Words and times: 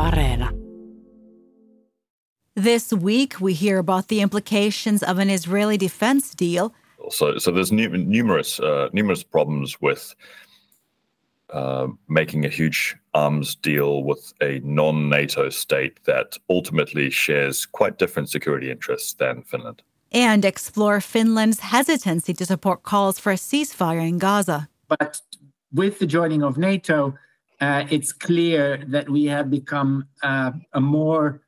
Areena. 0.00 0.48
This 2.56 2.92
week, 2.92 3.40
we 3.40 3.52
hear 3.54 3.78
about 3.78 4.08
the 4.08 4.20
implications 4.20 5.02
of 5.02 5.18
an 5.18 5.30
Israeli 5.30 5.76
defense 5.76 6.34
deal. 6.34 6.74
So, 7.10 7.38
so 7.38 7.50
there's 7.50 7.72
nu- 7.72 7.96
numerous 8.16 8.60
uh, 8.60 8.88
numerous 8.92 9.22
problems 9.22 9.80
with 9.80 10.14
uh, 11.52 11.88
making 12.08 12.44
a 12.44 12.48
huge 12.48 12.96
arms 13.14 13.54
deal 13.54 14.02
with 14.04 14.32
a 14.40 14.60
non-NATO 14.64 15.50
state 15.50 16.04
that 16.04 16.38
ultimately 16.48 17.10
shares 17.10 17.66
quite 17.66 17.98
different 17.98 18.28
security 18.30 18.70
interests 18.70 19.14
than 19.14 19.42
Finland. 19.42 19.82
And 20.12 20.44
explore 20.44 21.00
Finland's 21.00 21.60
hesitancy 21.60 22.34
to 22.34 22.46
support 22.46 22.82
calls 22.82 23.18
for 23.18 23.32
a 23.32 23.36
ceasefire 23.36 24.06
in 24.08 24.18
Gaza. 24.18 24.68
But 24.88 25.20
with 25.72 25.98
the 25.98 26.06
joining 26.06 26.42
of 26.42 26.56
NATO, 26.56 27.14
it's 27.60 28.12
clear 28.12 28.84
that 28.88 29.08
we 29.08 29.24
have 29.26 29.50
become 29.50 30.08
uh, 30.22 30.52
a 30.72 30.80
more 30.80 31.42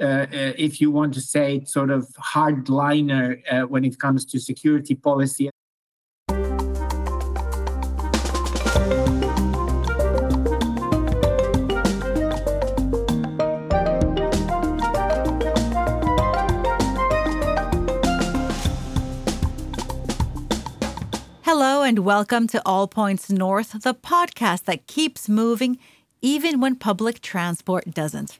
uh, 0.00 0.26
uh, 0.32 0.52
if 0.56 0.80
you 0.80 0.90
want 0.90 1.12
to 1.12 1.20
say, 1.20 1.62
sort 1.64 1.90
of 1.90 2.08
hardliner 2.14 3.42
uh, 3.52 3.66
when 3.66 3.84
it 3.84 3.98
comes 3.98 4.24
to 4.24 4.40
security 4.40 4.94
policy. 4.94 5.50
And 21.90 22.04
welcome 22.04 22.46
to 22.46 22.62
All 22.64 22.86
Points 22.86 23.30
North, 23.30 23.82
the 23.82 23.94
podcast 23.94 24.62
that 24.66 24.86
keeps 24.86 25.28
moving 25.28 25.76
even 26.22 26.60
when 26.60 26.76
public 26.76 27.20
transport 27.20 27.90
doesn't. 27.90 28.38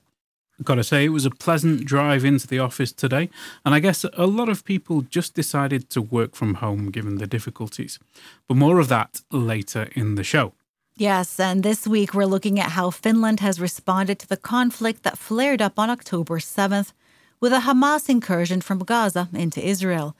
Gotta 0.62 0.84
say, 0.84 1.06
it 1.06 1.08
was 1.08 1.26
a 1.26 1.32
pleasant 1.32 1.84
drive 1.84 2.24
into 2.24 2.46
the 2.46 2.60
office 2.60 2.92
today, 2.92 3.28
and 3.64 3.74
I 3.74 3.80
guess 3.80 4.04
a 4.12 4.28
lot 4.28 4.48
of 4.48 4.64
people 4.64 5.02
just 5.02 5.34
decided 5.34 5.90
to 5.90 6.00
work 6.00 6.36
from 6.36 6.54
home 6.54 6.92
given 6.92 7.18
the 7.18 7.26
difficulties. 7.26 7.98
But 8.46 8.56
more 8.56 8.78
of 8.78 8.86
that 8.86 9.20
later 9.32 9.88
in 9.96 10.14
the 10.14 10.22
show. 10.22 10.52
Yes, 10.96 11.40
and 11.40 11.64
this 11.64 11.88
week 11.88 12.14
we're 12.14 12.26
looking 12.26 12.60
at 12.60 12.76
how 12.78 12.90
Finland 12.90 13.40
has 13.40 13.58
responded 13.58 14.20
to 14.20 14.28
the 14.28 14.36
conflict 14.36 15.02
that 15.02 15.18
flared 15.18 15.60
up 15.60 15.76
on 15.76 15.90
October 15.90 16.38
7th 16.38 16.92
with 17.40 17.52
a 17.52 17.64
Hamas 17.66 18.08
incursion 18.08 18.60
from 18.60 18.78
Gaza 18.78 19.28
into 19.32 19.60
Israel. 19.60 20.14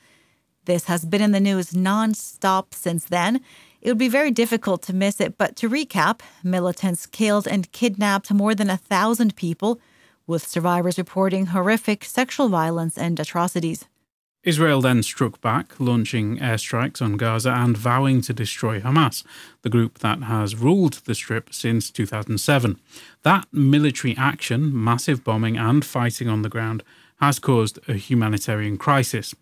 This 0.70 0.84
has 0.84 1.04
been 1.04 1.20
in 1.20 1.32
the 1.32 1.40
news 1.40 1.74
non-stop 1.74 2.74
since 2.74 3.04
then. 3.06 3.40
It 3.80 3.88
would 3.88 3.98
be 3.98 4.06
very 4.06 4.30
difficult 4.30 4.82
to 4.82 4.94
miss 4.94 5.20
it, 5.20 5.36
but 5.36 5.56
to 5.56 5.68
recap, 5.68 6.20
militants 6.44 7.06
killed 7.06 7.48
and 7.48 7.72
kidnapped 7.72 8.32
more 8.32 8.54
than 8.54 8.70
a 8.70 8.76
thousand 8.76 9.34
people 9.34 9.80
with 10.28 10.46
survivors 10.46 10.96
reporting 10.96 11.46
horrific 11.46 12.04
sexual 12.04 12.48
violence 12.48 12.96
and 12.96 13.18
atrocities. 13.18 13.86
Israel 14.44 14.80
then 14.80 15.02
struck 15.02 15.40
back, 15.40 15.74
launching 15.80 16.38
airstrikes 16.38 17.02
on 17.02 17.16
Gaza 17.16 17.50
and 17.50 17.76
vowing 17.76 18.20
to 18.20 18.32
destroy 18.32 18.80
Hamas, 18.80 19.24
the 19.62 19.70
group 19.70 19.98
that 19.98 20.22
has 20.22 20.54
ruled 20.54 21.02
the 21.04 21.16
Strip 21.16 21.52
since 21.52 21.90
2007. 21.90 22.78
That 23.24 23.48
military 23.52 24.16
action, 24.16 24.70
massive 24.72 25.24
bombing, 25.24 25.56
and 25.56 25.84
fighting 25.84 26.28
on 26.28 26.42
the 26.42 26.48
ground 26.48 26.84
has 27.20 27.40
caused 27.40 27.80
a 27.88 27.94
humanitarian 27.94 28.78
crisis. 28.78 29.34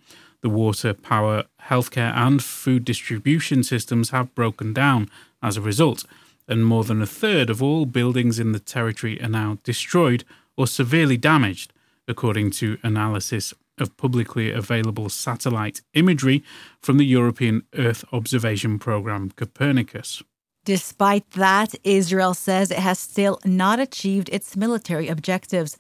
The 0.43 0.49
water, 0.49 0.95
power, 0.95 1.45
healthcare, 1.63 2.15
and 2.15 2.43
food 2.43 2.85
distribution 2.85 3.63
systems 3.63 4.11
have 4.11 4.35
broken 4.35 4.73
down 4.73 5.11
as 5.43 5.57
a 5.57 5.61
result, 5.61 6.05
and 6.47 6.65
more 6.65 6.85
than 6.85 7.03
a 7.03 7.07
third 7.07 7.51
of 7.51 7.63
all 7.63 7.87
buildings 7.87 8.39
in 8.39 8.53
the 8.53 8.61
territory 8.61 9.21
are 9.21 9.29
now 9.29 9.59
destroyed 9.65 10.25
or 10.57 10.67
severely 10.67 11.17
damaged, 11.17 11.73
according 12.07 12.51
to 12.51 12.79
analysis 12.83 13.53
of 13.79 13.97
publicly 13.97 14.51
available 14.51 15.09
satellite 15.09 15.83
imagery 15.95 16.43
from 16.81 16.99
the 16.99 17.05
European 17.05 17.63
Earth 17.75 18.05
Observation 18.13 18.79
Programme 18.79 19.31
Copernicus. 19.31 20.23
Despite 20.65 21.31
that, 21.31 21.75
Israel 21.85 22.35
says 22.35 22.71
it 22.71 22.79
has 22.79 22.99
still 22.99 23.39
not 23.45 23.81
achieved 23.81 24.29
its 24.31 24.57
military 24.57 25.09
objectives. 25.09 25.79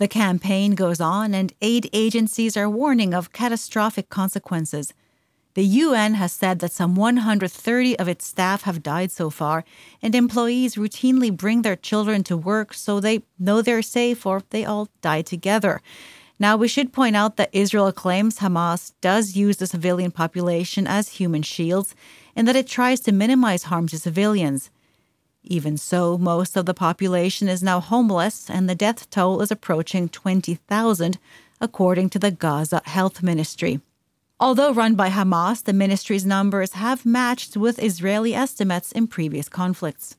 The 0.00 0.08
campaign 0.08 0.76
goes 0.76 0.98
on, 0.98 1.34
and 1.34 1.52
aid 1.60 1.90
agencies 1.92 2.56
are 2.56 2.70
warning 2.70 3.12
of 3.12 3.34
catastrophic 3.34 4.08
consequences. 4.08 4.94
The 5.52 5.62
UN 5.62 6.14
has 6.14 6.32
said 6.32 6.60
that 6.60 6.72
some 6.72 6.94
130 6.94 7.98
of 7.98 8.08
its 8.08 8.26
staff 8.26 8.62
have 8.62 8.82
died 8.82 9.10
so 9.10 9.28
far, 9.28 9.62
and 10.00 10.14
employees 10.14 10.76
routinely 10.76 11.30
bring 11.30 11.60
their 11.60 11.76
children 11.76 12.24
to 12.24 12.36
work 12.38 12.72
so 12.72 12.98
they 12.98 13.24
know 13.38 13.60
they're 13.60 13.82
safe 13.82 14.24
or 14.24 14.42
they 14.48 14.64
all 14.64 14.88
die 15.02 15.20
together. 15.20 15.82
Now, 16.38 16.56
we 16.56 16.66
should 16.66 16.94
point 16.94 17.14
out 17.14 17.36
that 17.36 17.50
Israel 17.52 17.92
claims 17.92 18.38
Hamas 18.38 18.94
does 19.02 19.36
use 19.36 19.58
the 19.58 19.66
civilian 19.66 20.12
population 20.12 20.86
as 20.86 21.10
human 21.20 21.42
shields 21.42 21.94
and 22.34 22.48
that 22.48 22.56
it 22.56 22.66
tries 22.66 23.00
to 23.00 23.12
minimize 23.12 23.64
harm 23.64 23.86
to 23.88 23.98
civilians. 23.98 24.70
Even 25.42 25.76
so, 25.76 26.18
most 26.18 26.56
of 26.56 26.66
the 26.66 26.74
population 26.74 27.48
is 27.48 27.62
now 27.62 27.80
homeless, 27.80 28.50
and 28.50 28.68
the 28.68 28.74
death 28.74 29.08
toll 29.10 29.40
is 29.40 29.50
approaching 29.50 30.08
20,000, 30.08 31.18
according 31.60 32.10
to 32.10 32.18
the 32.18 32.30
Gaza 32.30 32.82
Health 32.84 33.22
Ministry. 33.22 33.80
Although 34.38 34.72
run 34.72 34.94
by 34.94 35.10
Hamas, 35.10 35.64
the 35.64 35.72
ministry's 35.72 36.24
numbers 36.24 36.72
have 36.72 37.04
matched 37.04 37.56
with 37.56 37.82
Israeli 37.82 38.34
estimates 38.34 38.92
in 38.92 39.06
previous 39.06 39.48
conflicts. 39.48 40.16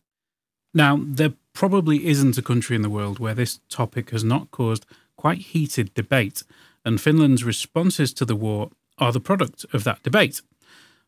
Now, 0.74 1.00
there 1.04 1.34
probably 1.54 2.08
isn't 2.08 2.38
a 2.38 2.44
country 2.44 2.76
in 2.76 2.82
the 2.82 2.90
world 2.90 3.20
where 3.20 3.34
this 3.34 3.60
topic 3.70 4.12
has 4.12 4.24
not 4.24 4.52
caused 4.52 4.86
quite 5.18 5.40
heated 5.40 5.94
debate, 5.94 6.44
and 6.86 7.02
Finland's 7.02 7.44
responses 7.44 8.14
to 8.14 8.26
the 8.26 8.36
war 8.36 8.70
are 8.98 9.12
the 9.12 9.20
product 9.20 9.66
of 9.74 9.84
that 9.84 10.04
debate 10.04 10.42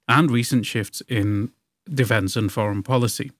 and 0.07 0.30
recent 0.30 0.66
shifts 0.66 1.01
in 1.07 1.51
defence 1.91 2.35
and 2.35 2.51
foreign 2.51 2.84
policy. 2.84 3.31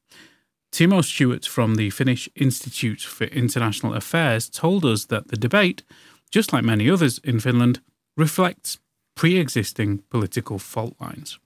Timo 0.74 1.04
Stewart 1.04 1.46
from 1.46 1.76
the 1.76 1.92
Finnish 1.92 2.28
Institute 2.36 3.02
for 3.02 3.26
International 3.26 3.94
Affairs 3.94 4.50
told 4.50 4.84
us 4.84 5.06
that 5.06 5.28
the 5.28 5.38
debate, 5.38 5.84
just 6.32 6.52
like 6.52 6.64
many 6.64 6.90
others 6.90 7.20
in 7.20 7.40
Finland, 7.40 7.80
reflects 8.18 8.80
pre 9.14 9.38
existing 9.38 10.00
political 10.10 10.58
fault 10.58 10.96
lines. 11.00 11.38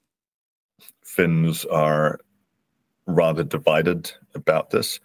Finns 1.04 1.66
are 1.66 2.22
rather 3.06 3.44
divided 3.44 4.10
about 4.34 4.70
this. 4.70 5.02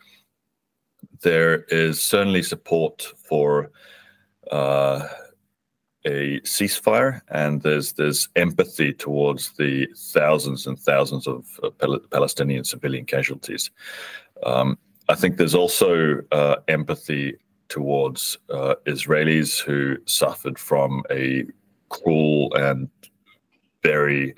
There 1.22 1.64
is 1.64 2.00
certainly 2.00 2.44
support 2.44 3.12
for 3.28 3.72
uh, 4.52 5.08
a 6.04 6.40
ceasefire, 6.40 7.20
and 7.28 7.62
there's 7.62 7.92
there's 7.94 8.28
empathy 8.36 8.92
towards 8.92 9.52
the 9.52 9.88
thousands 9.96 10.66
and 10.66 10.78
thousands 10.78 11.26
of 11.26 11.46
uh, 11.62 11.98
Palestinian 12.10 12.64
civilian 12.64 13.04
casualties. 13.04 13.70
Um, 14.44 14.78
I 15.08 15.14
think 15.14 15.36
there's 15.36 15.54
also 15.54 16.20
uh, 16.32 16.56
empathy 16.68 17.36
towards 17.68 18.38
uh, 18.50 18.74
Israelis 18.86 19.60
who 19.60 19.96
suffered 20.06 20.58
from 20.58 21.02
a 21.10 21.44
cruel 21.88 22.52
and 22.54 22.88
very 23.82 24.34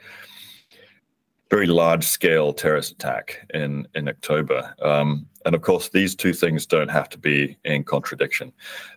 very 1.50 1.66
large 1.66 2.04
scale 2.04 2.52
terrorist 2.52 2.92
attack 2.92 3.46
in 3.54 3.86
in 3.94 4.08
October. 4.08 4.74
Um, 4.82 5.26
and 5.46 5.54
of 5.54 5.62
course, 5.62 5.90
these 5.90 6.14
two 6.14 6.32
things 6.32 6.66
don't 6.66 6.90
have 6.90 7.08
to 7.10 7.18
be 7.18 7.56
in 7.64 7.84
contradiction. 7.84 8.52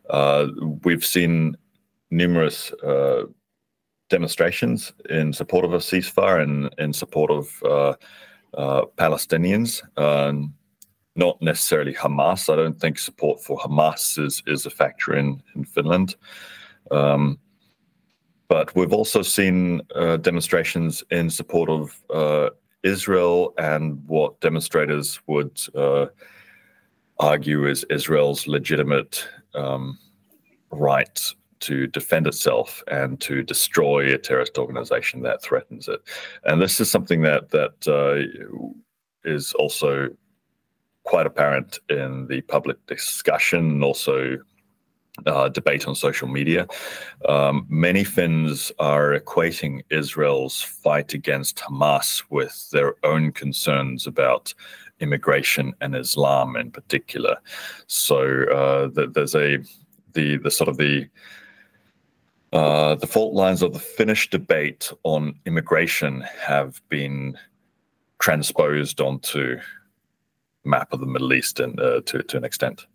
Uh, 0.10 0.48
we've 0.84 1.06
seen 1.06 1.58
numerous 2.12 2.72
uh, 2.84 3.24
demonstrations 4.10 4.94
in 5.10 5.34
support 5.34 5.66
of 5.66 5.74
a 5.74 5.78
ceasefire 5.78 6.42
and 6.42 6.74
in 6.78 6.94
support 6.94 7.32
of 7.32 7.64
uh, 7.64 7.94
uh 8.58 8.86
Palestinians. 8.98 9.82
Um, 9.98 10.54
not 11.18 11.42
necessarily 11.42 11.94
Hamas. 11.94 12.52
I 12.52 12.56
don't 12.56 12.80
think 12.80 13.00
support 13.00 13.42
for 13.42 13.58
Hamas 13.58 14.24
is, 14.24 14.44
is 14.46 14.66
a 14.66 14.70
factor 14.70 15.16
in, 15.16 15.42
in 15.56 15.66
Finland. 15.66 16.16
Um, 16.92 17.40
but 18.48 18.74
we've 18.76 18.94
also 18.94 19.24
seen 19.24 19.82
uh, 19.96 20.18
demonstrations 20.18 21.04
in 21.12 21.30
support 21.30 21.70
of 21.70 22.02
uh, 22.14 22.52
Israel 22.84 23.54
and 23.58 24.02
what 24.08 24.40
demonstrators 24.40 25.20
would 25.28 25.60
uh, 25.76 26.06
argue 27.20 27.66
is 27.66 27.84
Israel's 27.90 28.48
legitimate 28.48 29.28
um, 29.56 29.98
right 30.72 31.34
to 31.62 31.88
defend 31.88 32.28
itself 32.28 32.84
and 32.88 33.20
to 33.22 33.44
destroy 33.44 34.14
a 34.14 34.18
terrorist 34.18 34.58
organization 34.58 35.22
that 35.24 35.42
threatens 35.42 35.88
it. 35.88 36.02
And 36.44 36.62
this 36.62 36.80
is 36.80 36.90
something 36.90 37.22
that 37.22 37.50
that 37.52 37.88
uh, 37.88 38.28
is 39.24 39.54
also 39.54 40.10
quite 41.04 41.26
apparent 41.26 41.80
in 41.90 42.28
the 42.28 42.42
public 42.42 42.86
discussion 42.86 43.60
and 43.60 43.84
also 43.84 44.38
uh, 45.26 45.50
debate 45.50 45.88
on 45.88 45.96
social 45.96 46.28
media. 46.28 46.68
Um, 47.28 47.66
many 47.70 48.04
Finns 48.04 48.72
are 48.80 49.18
equating 49.18 49.82
Israel's 49.90 50.62
fight 50.62 51.14
against 51.14 51.58
Hamas 51.58 52.24
with 52.30 52.70
their 52.72 52.96
own 53.04 53.32
concerns 53.32 54.06
about 54.06 54.54
immigration 55.00 55.74
and 55.82 55.96
Islam 55.96 56.56
in 56.56 56.72
particular. 56.72 57.38
So 57.88 58.44
uh, 58.46 59.06
there's 59.14 59.36
a 59.36 59.58
the 60.14 60.38
the 60.38 60.52
sort 60.52 60.70
of 60.70 60.78
the 60.78 61.08
uh, 62.54 62.96
the 62.96 63.08
fault 63.08 63.34
lines 63.34 63.62
of 63.62 63.74
the 63.74 63.80
Finnish 63.80 64.30
debate 64.30 64.92
on 65.04 65.36
immigration 65.46 66.22
have 66.40 66.82
been 66.90 67.38
transposed 68.20 69.02
onto 69.02 69.58
map 70.64 70.94
of 70.94 71.00
the 71.00 71.06
Middle 71.06 71.34
East 71.34 71.60
and 71.60 71.80
uh, 71.80 72.02
to 72.06 72.24
to 72.24 72.38
an 72.38 72.44
extent. 72.44 72.86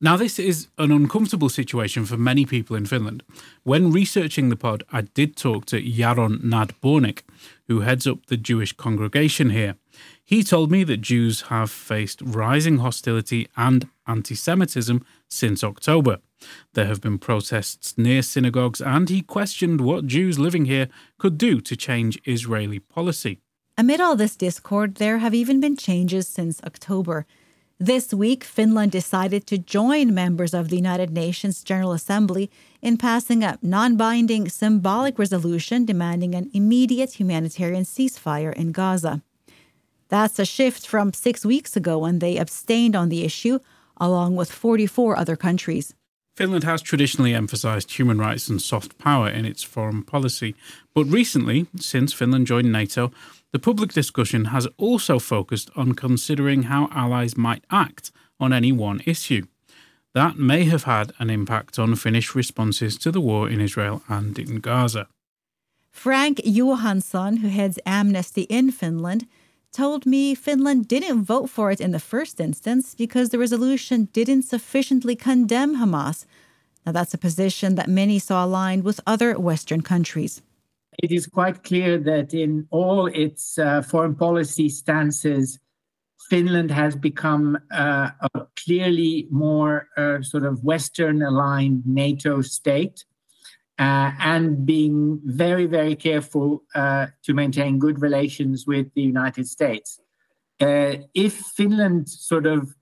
Now, 0.00 0.16
this 0.18 0.38
is 0.38 0.68
an 0.76 0.90
uncomfortable 0.90 1.48
situation 1.48 2.04
for 2.04 2.18
many 2.18 2.44
people 2.44 2.76
in 2.76 2.84
Finland. 2.84 3.22
When 3.62 3.90
researching 3.90 4.50
the 4.50 4.56
pod, 4.56 4.82
I 4.92 5.02
did 5.02 5.34
talk 5.34 5.64
to 5.66 5.80
Yaron 5.80 6.42
Nadbornik, 6.42 7.22
who 7.68 7.80
heads 7.80 8.06
up 8.06 8.26
the 8.26 8.36
Jewish 8.36 8.72
congregation 8.72 9.50
here. 9.50 9.76
He 10.22 10.42
told 10.42 10.70
me 10.70 10.84
that 10.84 11.00
Jews 11.00 11.42
have 11.42 11.70
faced 11.70 12.20
rising 12.22 12.78
hostility 12.78 13.48
and 13.56 13.88
anti 14.06 14.34
Semitism 14.34 15.04
since 15.28 15.64
October. 15.64 16.18
There 16.74 16.86
have 16.86 17.00
been 17.00 17.18
protests 17.18 17.96
near 17.96 18.22
synagogues, 18.22 18.80
and 18.80 19.08
he 19.08 19.22
questioned 19.22 19.80
what 19.80 20.06
Jews 20.06 20.38
living 20.38 20.66
here 20.66 20.88
could 21.18 21.38
do 21.38 21.60
to 21.60 21.76
change 21.76 22.20
Israeli 22.24 22.78
policy. 22.78 23.40
Amid 23.76 24.00
all 24.00 24.16
this 24.16 24.36
discord, 24.36 24.96
there 24.96 25.18
have 25.18 25.34
even 25.34 25.60
been 25.60 25.76
changes 25.76 26.28
since 26.28 26.62
October. 26.62 27.26
This 27.80 28.14
week, 28.14 28.44
Finland 28.44 28.92
decided 28.92 29.48
to 29.48 29.58
join 29.58 30.14
members 30.14 30.54
of 30.54 30.68
the 30.68 30.76
United 30.76 31.10
Nations 31.10 31.64
General 31.64 31.92
Assembly 31.92 32.50
in 32.80 32.96
passing 32.96 33.42
a 33.42 33.58
non 33.62 33.96
binding 33.96 34.48
symbolic 34.48 35.18
resolution 35.18 35.84
demanding 35.84 36.36
an 36.36 36.50
immediate 36.54 37.14
humanitarian 37.18 37.82
ceasefire 37.82 38.52
in 38.52 38.70
Gaza. 38.70 39.22
That's 40.08 40.38
a 40.38 40.44
shift 40.44 40.86
from 40.86 41.12
six 41.12 41.44
weeks 41.44 41.76
ago 41.76 41.98
when 41.98 42.20
they 42.20 42.36
abstained 42.36 42.94
on 42.94 43.08
the 43.08 43.24
issue, 43.24 43.58
along 43.96 44.36
with 44.36 44.50
44 44.52 45.16
other 45.16 45.36
countries. 45.36 45.94
Finland 46.36 46.64
has 46.64 46.82
traditionally 46.82 47.32
emphasized 47.32 47.92
human 47.92 48.18
rights 48.18 48.48
and 48.48 48.60
soft 48.60 48.98
power 48.98 49.28
in 49.28 49.44
its 49.44 49.62
foreign 49.62 50.02
policy, 50.02 50.54
but 50.92 51.04
recently, 51.04 51.66
since 51.76 52.12
Finland 52.12 52.46
joined 52.48 52.72
NATO, 52.72 53.12
the 53.52 53.60
public 53.60 53.92
discussion 53.92 54.46
has 54.46 54.66
also 54.76 55.20
focused 55.20 55.70
on 55.76 55.94
considering 55.94 56.64
how 56.64 56.88
allies 56.90 57.36
might 57.36 57.64
act 57.70 58.10
on 58.40 58.52
any 58.52 58.72
one 58.72 59.00
issue. 59.06 59.46
That 60.12 60.36
may 60.36 60.64
have 60.64 60.84
had 60.84 61.12
an 61.20 61.30
impact 61.30 61.78
on 61.78 61.94
Finnish 61.94 62.34
responses 62.34 62.98
to 62.98 63.12
the 63.12 63.20
war 63.20 63.48
in 63.48 63.60
Israel 63.60 64.02
and 64.08 64.36
in 64.38 64.60
Gaza. 64.60 65.06
Frank 65.92 66.40
Johansson, 66.44 67.36
who 67.38 67.48
heads 67.48 67.78
Amnesty 67.86 68.42
in 68.42 68.72
Finland, 68.72 69.28
told 69.74 70.06
me 70.06 70.34
Finland 70.34 70.88
didn't 70.88 71.24
vote 71.24 71.50
for 71.50 71.70
it 71.70 71.80
in 71.80 71.90
the 71.90 72.06
first 72.12 72.40
instance 72.40 72.94
because 72.94 73.28
the 73.28 73.38
resolution 73.38 74.08
didn't 74.12 74.44
sufficiently 74.44 75.16
condemn 75.16 75.76
Hamas. 75.76 76.24
Now, 76.86 76.92
that's 76.92 77.14
a 77.14 77.18
position 77.18 77.74
that 77.74 77.88
many 77.88 78.18
saw 78.18 78.44
aligned 78.44 78.84
with 78.84 79.00
other 79.06 79.38
Western 79.38 79.82
countries 79.82 80.42
it 81.02 81.12
is 81.12 81.26
quite 81.26 81.62
clear 81.64 81.98
that 81.98 82.34
in 82.34 82.66
all 82.70 83.06
its 83.06 83.58
uh, 83.58 83.82
foreign 83.82 84.14
policy 84.14 84.68
stances, 84.68 85.58
Finland 86.30 86.70
has 86.70 86.96
become 86.96 87.58
uh, 87.72 88.10
a 88.34 88.46
clearly 88.56 89.26
more 89.30 89.88
uh, 89.96 90.22
sort 90.22 90.44
of 90.44 90.64
Western 90.64 91.22
aligned 91.22 91.86
NATO 91.86 92.40
state 92.40 93.04
uh, 93.78 94.12
and 94.20 94.64
being 94.64 95.20
very, 95.24 95.66
very 95.66 95.96
careful 95.96 96.62
uh, 96.74 97.06
to 97.24 97.34
maintain 97.34 97.78
good 97.78 98.00
relations 98.00 98.66
with 98.66 98.92
the 98.94 99.02
United 99.02 99.48
States. 99.48 100.00
Uh, 100.60 100.94
if 101.14 101.34
Finland 101.34 102.08
sort 102.08 102.46
of 102.46 102.74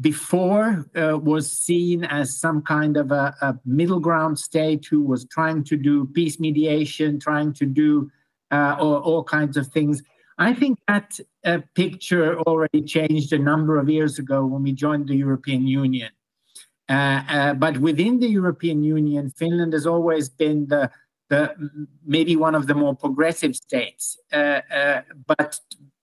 before 0.00 0.86
uh, 0.96 1.18
was 1.18 1.50
seen 1.50 2.04
as 2.04 2.38
some 2.38 2.62
kind 2.62 2.96
of 2.96 3.12
a, 3.12 3.34
a, 3.42 3.54
middle 3.66 4.00
ground 4.00 4.38
state 4.38 4.86
who 4.86 5.02
was 5.02 5.26
trying 5.26 5.62
to 5.64 5.76
do 5.76 6.06
peace 6.06 6.40
mediation, 6.40 7.20
trying 7.20 7.52
to 7.52 7.66
do 7.66 8.10
uh, 8.50 8.76
all, 8.80 8.96
all, 8.96 9.22
kinds 9.22 9.58
of 9.58 9.66
things. 9.66 10.02
I 10.38 10.54
think 10.54 10.78
that 10.88 11.20
uh, 11.44 11.58
picture 11.74 12.40
already 12.40 12.80
changed 12.82 13.32
a 13.34 13.38
number 13.38 13.76
of 13.76 13.90
years 13.90 14.18
ago 14.18 14.46
when 14.46 14.62
we 14.62 14.72
joined 14.72 15.08
the 15.08 15.16
European 15.16 15.66
Union. 15.66 16.10
Uh, 16.90 17.22
uh, 17.28 17.54
but 17.54 17.78
within 17.78 18.18
the 18.18 18.26
European 18.26 18.82
Union, 18.82 19.30
Finland 19.30 19.72
has 19.72 19.86
always 19.86 20.28
been 20.28 20.66
the, 20.66 20.90
the 21.28 21.54
maybe 22.04 22.34
one 22.34 22.56
of 22.56 22.66
the 22.66 22.74
more 22.74 22.96
progressive 22.96 23.54
states. 23.54 24.18
Uh, 24.32 24.60
but 25.26 25.60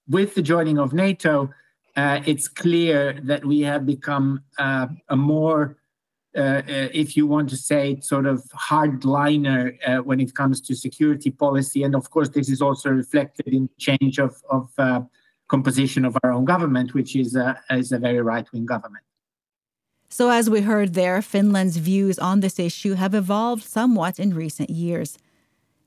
with 0.08 0.34
the 0.36 0.42
joining 0.42 0.80
of 0.80 0.94
NATO, 0.94 1.50
it's 1.98 2.48
clear 2.48 3.20
that 3.24 3.44
we 3.44 3.60
have 3.62 3.86
become 3.86 4.42
a 4.58 5.16
more, 5.16 5.78
uh 6.38 6.62
if 6.94 7.18
you 7.18 7.28
want 7.28 7.50
to 7.50 7.58
say, 7.58 8.00
sort 8.00 8.26
of 8.26 8.42
hardliner 8.70 9.76
uh, 9.86 9.98
when 10.04 10.22
it 10.22 10.36
comes 10.36 10.62
to 10.62 10.74
security 10.76 11.32
policy. 11.32 11.84
And 11.84 11.96
of 11.96 12.10
course, 12.12 12.30
this 12.30 12.50
is 12.50 12.62
also 12.62 12.90
reflected 12.92 13.48
in 13.48 13.70
change 13.78 14.20
of, 14.20 14.42
of 14.50 14.70
uh, 14.78 15.02
composition 15.50 16.06
of 16.06 16.16
our 16.24 16.32
own 16.32 16.46
government, 16.46 16.94
which 16.94 17.16
is 17.16 17.36
a, 17.36 17.60
is 17.72 17.92
a 17.92 17.98
very 17.98 18.22
right 18.22 18.48
wing 18.54 18.66
government. 18.66 19.07
So, 20.10 20.30
as 20.30 20.50
we 20.50 20.62
heard 20.62 20.94
there, 20.94 21.22
Finland's 21.22 21.78
views 21.78 22.18
on 22.18 22.40
this 22.40 22.60
issue 22.60 22.94
have 22.94 23.14
evolved 23.14 23.64
somewhat 23.64 24.20
in 24.20 24.34
recent 24.34 24.70
years. 24.70 25.18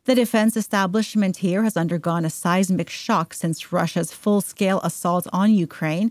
The 0.04 0.14
defense 0.14 0.56
establishment 0.56 1.38
here 1.38 1.62
has 1.62 1.76
undergone 1.76 2.24
a 2.24 2.30
seismic 2.30 2.90
shock 2.90 3.32
since 3.32 3.72
Russia's 3.72 4.12
full 4.12 4.40
scale 4.40 4.80
assault 4.82 5.26
on 5.32 5.54
Ukraine, 5.54 6.10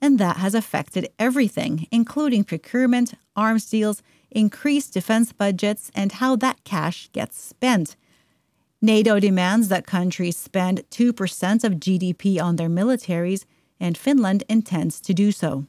and 0.00 0.18
that 0.18 0.38
has 0.38 0.54
affected 0.54 1.10
everything, 1.18 1.86
including 1.90 2.44
procurement, 2.44 3.14
arms 3.36 3.68
deals, 3.68 4.02
increased 4.30 4.94
defense 4.94 5.32
budgets, 5.32 5.90
and 5.94 6.12
how 6.12 6.36
that 6.36 6.64
cash 6.64 7.08
gets 7.12 7.40
spent. 7.40 7.96
NATO 8.80 9.20
demands 9.20 9.68
that 9.68 9.86
countries 9.86 10.36
spend 10.36 10.82
2% 10.90 11.64
of 11.64 11.74
GDP 11.74 12.42
on 12.42 12.56
their 12.56 12.68
militaries, 12.68 13.44
and 13.78 13.96
Finland 13.96 14.42
intends 14.48 15.00
to 15.00 15.14
do 15.14 15.30
so. 15.30 15.66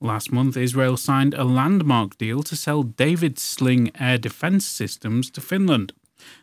Last 0.00 0.30
month, 0.30 0.56
Israel 0.56 0.96
signed 0.96 1.34
a 1.34 1.44
landmark 1.44 2.18
deal 2.18 2.42
to 2.42 2.56
sell 2.56 2.82
David's 2.82 3.42
Sling 3.42 3.90
air 3.98 4.18
defense 4.18 4.66
systems 4.66 5.30
to 5.30 5.40
Finland. 5.40 5.92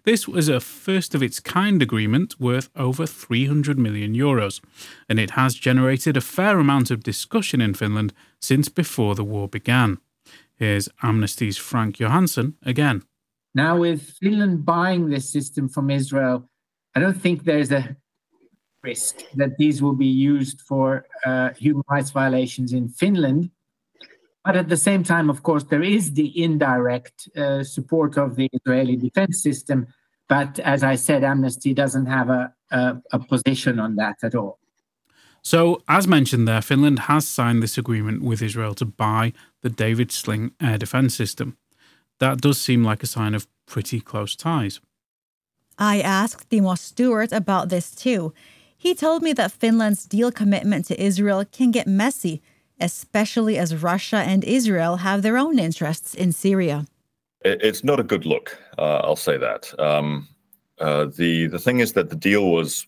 This 0.03 0.27
was 0.27 0.49
a 0.49 0.59
first 0.59 1.13
of 1.13 1.21
its 1.21 1.39
kind 1.39 1.81
agreement 1.81 2.39
worth 2.39 2.69
over 2.75 3.05
300 3.05 3.77
million 3.77 4.13
euros, 4.13 4.61
and 5.07 5.19
it 5.19 5.31
has 5.31 5.55
generated 5.55 6.17
a 6.17 6.21
fair 6.21 6.59
amount 6.59 6.89
of 6.91 7.03
discussion 7.03 7.61
in 7.61 7.73
Finland 7.73 8.13
since 8.39 8.69
before 8.69 9.15
the 9.15 9.23
war 9.23 9.47
began. 9.47 9.97
Here's 10.55 10.89
Amnesty's 11.01 11.57
Frank 11.57 11.99
Johansson 11.99 12.55
again. 12.63 13.03
Now, 13.55 13.77
with 13.77 14.15
Finland 14.19 14.65
buying 14.65 15.09
this 15.09 15.29
system 15.29 15.69
from 15.69 15.89
Israel, 15.89 16.49
I 16.95 16.99
don't 16.99 17.19
think 17.19 17.43
there's 17.43 17.71
a 17.71 17.97
risk 18.83 19.23
that 19.35 19.57
these 19.57 19.81
will 19.81 19.95
be 19.95 20.13
used 20.31 20.61
for 20.61 21.05
uh, 21.25 21.49
human 21.53 21.83
rights 21.89 22.11
violations 22.11 22.73
in 22.73 22.89
Finland. 22.89 23.49
But 24.45 24.57
at 24.57 24.67
the 24.67 24.77
same 24.77 25.03
time, 25.03 25.29
of 25.29 25.43
course, 25.43 25.63
there 25.63 25.83
is 25.83 26.13
the 26.13 26.43
indirect 26.43 27.29
uh, 27.37 27.63
support 27.63 28.17
of 28.17 28.35
the 28.35 28.49
Israeli 28.51 28.97
defense 28.97 29.41
system. 29.41 29.87
But 30.27 30.59
as 30.59 30.83
I 30.83 30.95
said, 30.95 31.23
Amnesty 31.23 31.73
doesn't 31.73 32.07
have 32.07 32.29
a, 32.29 32.53
a, 32.71 32.97
a 33.13 33.19
position 33.19 33.79
on 33.79 33.95
that 33.95 34.17
at 34.23 34.35
all. 34.35 34.59
So, 35.41 35.81
as 35.87 36.07
mentioned 36.07 36.47
there, 36.47 36.61
Finland 36.61 36.99
has 36.99 37.27
signed 37.27 37.61
this 37.61 37.77
agreement 37.77 38.23
with 38.23 38.41
Israel 38.41 38.73
to 38.75 38.85
buy 38.85 39.33
the 39.61 39.69
David's 39.69 40.15
Sling 40.15 40.51
air 40.61 40.77
defense 40.77 41.15
system. 41.15 41.57
That 42.19 42.39
does 42.39 42.59
seem 42.61 42.83
like 42.83 43.03
a 43.03 43.07
sign 43.07 43.33
of 43.35 43.47
pretty 43.65 43.99
close 43.99 44.35
ties. 44.35 44.79
I 45.77 45.99
asked 46.01 46.49
Timo 46.49 46.77
Stewart 46.77 47.31
about 47.31 47.69
this 47.69 47.91
too. 47.91 48.33
He 48.85 48.93
told 48.93 49.19
me 49.23 49.33
that 49.33 49.51
Finland's 49.61 50.03
deal 50.05 50.31
commitment 50.31 50.83
to 50.87 50.95
Israel 51.09 51.41
can 51.57 51.71
get 51.71 51.87
messy 51.87 52.35
especially 52.79 53.57
as 53.57 53.81
Russia 53.81 54.17
and 54.17 54.43
Israel 54.43 54.97
have 54.97 55.21
their 55.21 55.37
own 55.37 55.59
interests 55.59 56.13
in 56.13 56.31
Syria. 56.31 56.85
It's 57.45 57.83
not 57.83 57.99
a 57.99 58.03
good 58.03 58.25
look, 58.25 58.57
uh, 58.77 59.01
I'll 59.03 59.15
say 59.15 59.37
that. 59.37 59.73
Um, 59.79 60.27
uh, 60.79 61.05
the 61.05 61.47
the 61.47 61.59
thing 61.59 61.79
is 61.79 61.93
that 61.93 62.09
the 62.09 62.15
deal 62.15 62.51
was 62.51 62.87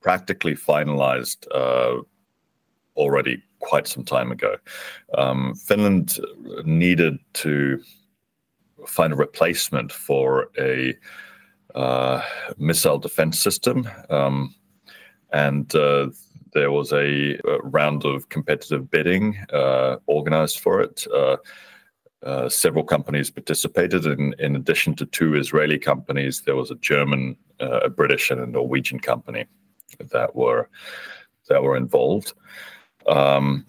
practically 0.00 0.54
finalized 0.54 1.46
uh, 1.54 2.02
already 2.96 3.42
quite 3.60 3.86
some 3.86 4.04
time 4.04 4.32
ago. 4.32 4.56
Um, 5.16 5.54
Finland 5.54 6.18
needed 6.64 7.18
to 7.34 7.80
find 8.86 9.12
a 9.12 9.16
replacement 9.16 9.92
for 9.92 10.50
a 10.58 10.96
uh, 11.74 12.22
missile 12.56 12.98
defense 12.98 13.38
system, 13.38 13.88
um, 14.08 14.54
and 15.32 15.74
uh, 15.74 16.08
there 16.52 16.70
was 16.70 16.92
a, 16.92 17.34
a 17.36 17.58
round 17.62 18.04
of 18.04 18.28
competitive 18.28 18.90
bidding 18.90 19.36
uh, 19.52 19.96
organized 20.06 20.60
for 20.60 20.80
it. 20.80 21.06
Uh, 21.14 21.36
uh, 22.22 22.48
several 22.48 22.84
companies 22.84 23.30
participated. 23.30 24.04
In, 24.04 24.34
in 24.38 24.56
addition 24.56 24.94
to 24.96 25.06
two 25.06 25.36
Israeli 25.36 25.78
companies, 25.78 26.42
there 26.42 26.56
was 26.56 26.70
a 26.70 26.76
German, 26.76 27.36
uh, 27.60 27.80
a 27.80 27.88
British, 27.88 28.30
and 28.30 28.40
a 28.40 28.46
Norwegian 28.46 29.00
company 29.00 29.46
that 30.10 30.34
were 30.36 30.68
that 31.48 31.62
were 31.62 31.76
involved. 31.76 32.34
Um, 33.08 33.66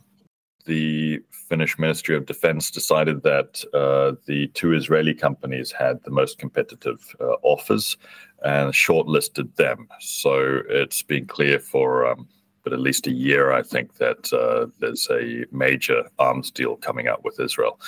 the 0.66 1.22
Finnish 1.50 1.78
Ministry 1.78 2.16
of 2.16 2.26
Defense 2.26 2.72
decided 2.72 3.24
that 3.24 3.64
uh, 3.74 4.14
the 4.26 4.48
two 4.54 4.74
Israeli 4.74 5.14
companies 5.14 5.72
had 5.72 6.04
the 6.04 6.12
most 6.12 6.38
competitive 6.38 7.16
uh, 7.20 7.36
offers 7.44 7.98
and 8.44 8.74
shortlisted 8.74 9.56
them. 9.56 9.88
So 10.00 10.62
it's 10.70 11.02
been 11.02 11.26
clear 11.26 11.60
for 11.60 12.08
um, 12.08 12.28
but 12.64 12.74
at 12.74 12.80
least 12.80 13.08
a 13.08 13.12
year, 13.12 13.52
I 13.52 13.64
think 13.64 13.98
that 13.98 14.32
uh, 14.32 14.68
there's 14.80 15.08
a 15.10 15.46
major 15.52 16.04
arms 16.20 16.52
deal 16.52 16.76
coming 16.76 17.08
out 17.08 17.24
with 17.24 17.40
Israel, 17.40 17.80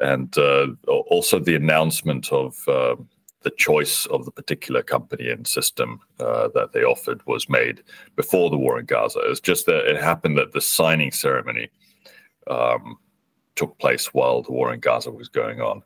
and 0.00 0.36
uh, 0.38 0.68
also 0.86 1.38
the 1.38 1.54
announcement 1.54 2.32
of 2.32 2.56
uh, 2.66 2.96
the 3.42 3.50
choice 3.50 4.06
of 4.06 4.24
the 4.24 4.30
particular 4.30 4.82
company 4.82 5.28
and 5.28 5.46
system 5.46 6.00
uh, 6.20 6.48
that 6.54 6.72
they 6.72 6.82
offered 6.82 7.24
was 7.26 7.48
made 7.48 7.82
before 8.16 8.50
the 8.50 8.56
war 8.56 8.78
in 8.78 8.86
Gaza. 8.86 9.20
It's 9.26 9.40
just 9.40 9.66
that 9.66 9.86
it 9.86 10.00
happened 10.00 10.38
that 10.38 10.52
the 10.52 10.60
signing 10.60 11.12
ceremony 11.12 11.68
um, 12.48 12.98
took 13.56 13.78
place 13.78 14.06
while 14.14 14.42
the 14.42 14.52
war 14.52 14.72
in 14.72 14.80
Gaza 14.80 15.10
was 15.10 15.28
going 15.28 15.60
on. 15.60 15.82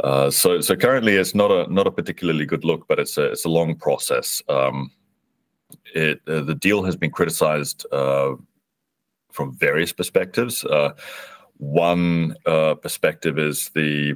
Uh, 0.00 0.30
so, 0.30 0.60
so 0.60 0.76
currently 0.76 1.14
it's 1.14 1.34
not 1.34 1.50
a 1.50 1.72
not 1.72 1.86
a 1.86 1.90
particularly 1.90 2.44
good 2.44 2.64
look, 2.64 2.86
but 2.86 2.98
it's 2.98 3.16
a 3.16 3.24
it's 3.32 3.44
a 3.44 3.48
long 3.50 3.74
process. 3.74 4.42
Um, 4.48 4.90
it 5.94 6.20
uh, 6.28 6.42
the 6.42 6.54
deal 6.54 6.82
has 6.84 6.96
been 6.96 7.10
criticized 7.10 7.86
uh, 7.92 8.34
from 9.32 9.56
various 9.56 9.92
perspectives. 9.92 10.64
Uh, 10.64 10.90
one 11.58 12.36
uh, 12.44 12.74
perspective 12.74 13.38
is 13.38 13.70
the 13.74 14.14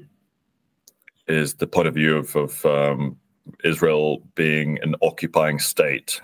is 1.28 1.54
the 1.54 1.66
point 1.66 1.88
of 1.88 1.94
view 1.94 2.16
of, 2.16 2.36
of 2.36 2.66
um, 2.66 3.16
Israel 3.64 4.22
being 4.34 4.78
an 4.82 4.94
occupying 5.00 5.58
state. 5.58 6.20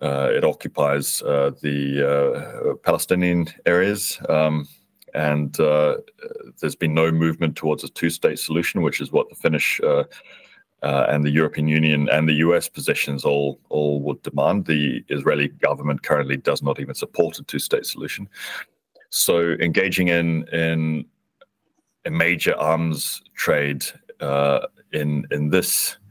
Uh, 0.00 0.04
uh, 0.04 0.30
it 0.34 0.44
occupies 0.44 1.18
the 1.18 2.78
Palestinian 2.82 3.46
areas. 3.66 4.18
Um, 4.28 4.68
and 5.14 5.54
there's 6.60 6.76
been 6.76 6.94
no 6.94 7.12
movement 7.12 7.56
towards 7.56 7.84
a 7.84 7.88
two-state 7.88 8.38
solution, 8.38 8.82
which 8.82 9.00
is 9.00 9.12
what 9.12 9.28
the 9.28 9.36
Finnish 9.36 9.80
uh, 10.84 11.06
and 11.08 11.24
the 11.24 11.30
European 11.30 11.66
Union 11.66 12.08
and 12.10 12.28
the 12.28 12.34
US 12.46 12.68
positions 12.68 13.24
all 13.24 13.58
all 13.70 14.02
would 14.02 14.22
demand. 14.22 14.66
The 14.66 15.02
Israeli 15.08 15.48
government 15.48 16.02
currently 16.02 16.36
does 16.36 16.62
not 16.62 16.78
even 16.78 16.94
support 16.94 17.38
a 17.38 17.42
two-state 17.42 17.86
solution. 17.86 18.28
So 19.08 19.56
engaging 19.60 20.08
in 20.08 20.46
in 20.48 21.06
a 22.04 22.10
major 22.10 22.54
arms 22.56 23.22
trade 23.34 23.84
uh, 24.20 24.66
in 24.92 25.26
in 25.30 25.48
this 25.48 25.96
uh, 25.96 26.03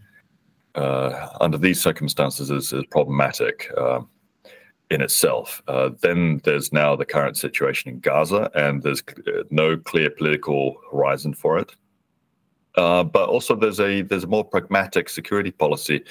under 0.75 1.57
these 1.57 1.81
circumstances 1.81 2.49
is, 2.49 2.73
is 2.73 2.85
problematic 2.89 3.71
uh, 3.77 4.01
in 4.89 5.01
itself. 5.01 5.61
Uh, 5.67 5.89
then 6.01 6.39
there's 6.43 6.71
now 6.71 6.95
the 6.95 7.05
current 7.05 7.37
situation 7.37 7.91
in 7.91 7.99
Gaza, 7.99 8.49
and 8.55 8.83
there's 8.83 9.03
no 9.49 9.77
clear 9.77 10.09
political 10.09 10.77
horizon 10.91 11.33
for 11.33 11.57
it. 11.57 11.75
Uh, 12.75 13.03
but 13.03 13.29
also 13.29 13.55
there's 13.55 13.79
a 13.79 14.01
there's 14.01 14.23
a 14.23 14.27
more 14.27 14.43
pragmatic 14.43 15.09
security 15.09 15.51
policy 15.51 16.03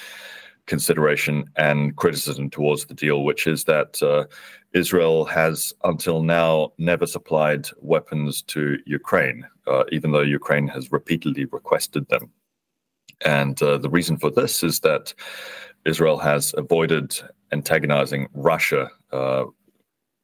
consideration 0.66 1.45
and 1.57 1.97
criticism 1.97 2.49
towards 2.49 2.85
the 2.85 2.95
deal, 2.95 3.25
which 3.25 3.49
is 3.49 3.64
that 3.64 4.00
uh, 4.02 4.25
Israel 4.73 5.25
has 5.25 5.73
until 5.83 6.23
now 6.23 6.73
never 6.78 7.07
supplied 7.07 7.66
weapons 7.81 8.42
to 8.42 8.78
Ukraine, 8.87 9.45
uh, 9.66 9.85
even 9.90 10.12
though 10.12 10.21
Ukraine 10.21 10.69
has 10.69 10.92
repeatedly 10.92 11.47
requested 11.47 12.09
them. 12.09 12.31
And 13.25 13.61
uh, 13.62 13.79
the 13.79 13.91
reason 13.91 14.17
for 14.17 14.31
this 14.31 14.62
is 14.62 14.81
that 14.81 15.14
Israel 15.85 16.19
has 16.19 16.55
avoided 16.57 17.14
antagonizing 17.52 18.29
Russia. 18.35 18.91
Uh, 19.12 19.45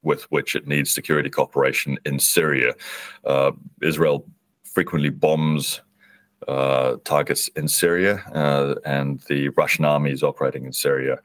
with 0.03 0.23
which 0.31 0.55
it 0.55 0.69
needs 0.69 0.95
security 0.95 1.29
cooperation 1.29 1.99
in 2.07 2.21
Syria. 2.21 2.73
Uh, 3.25 3.51
Israel 3.83 4.25
frequently 4.65 5.11
bombs 5.11 5.81
uh, 6.47 6.97
targets 7.05 7.49
in 7.57 7.69
Syria, 7.69 8.23
uh, 8.33 8.77
and 8.85 9.21
the 9.29 9.49
Russian 9.51 9.85
army 9.85 10.13
is 10.13 10.23
operating 10.23 10.65
in 10.65 10.73
Syria. 10.73 11.19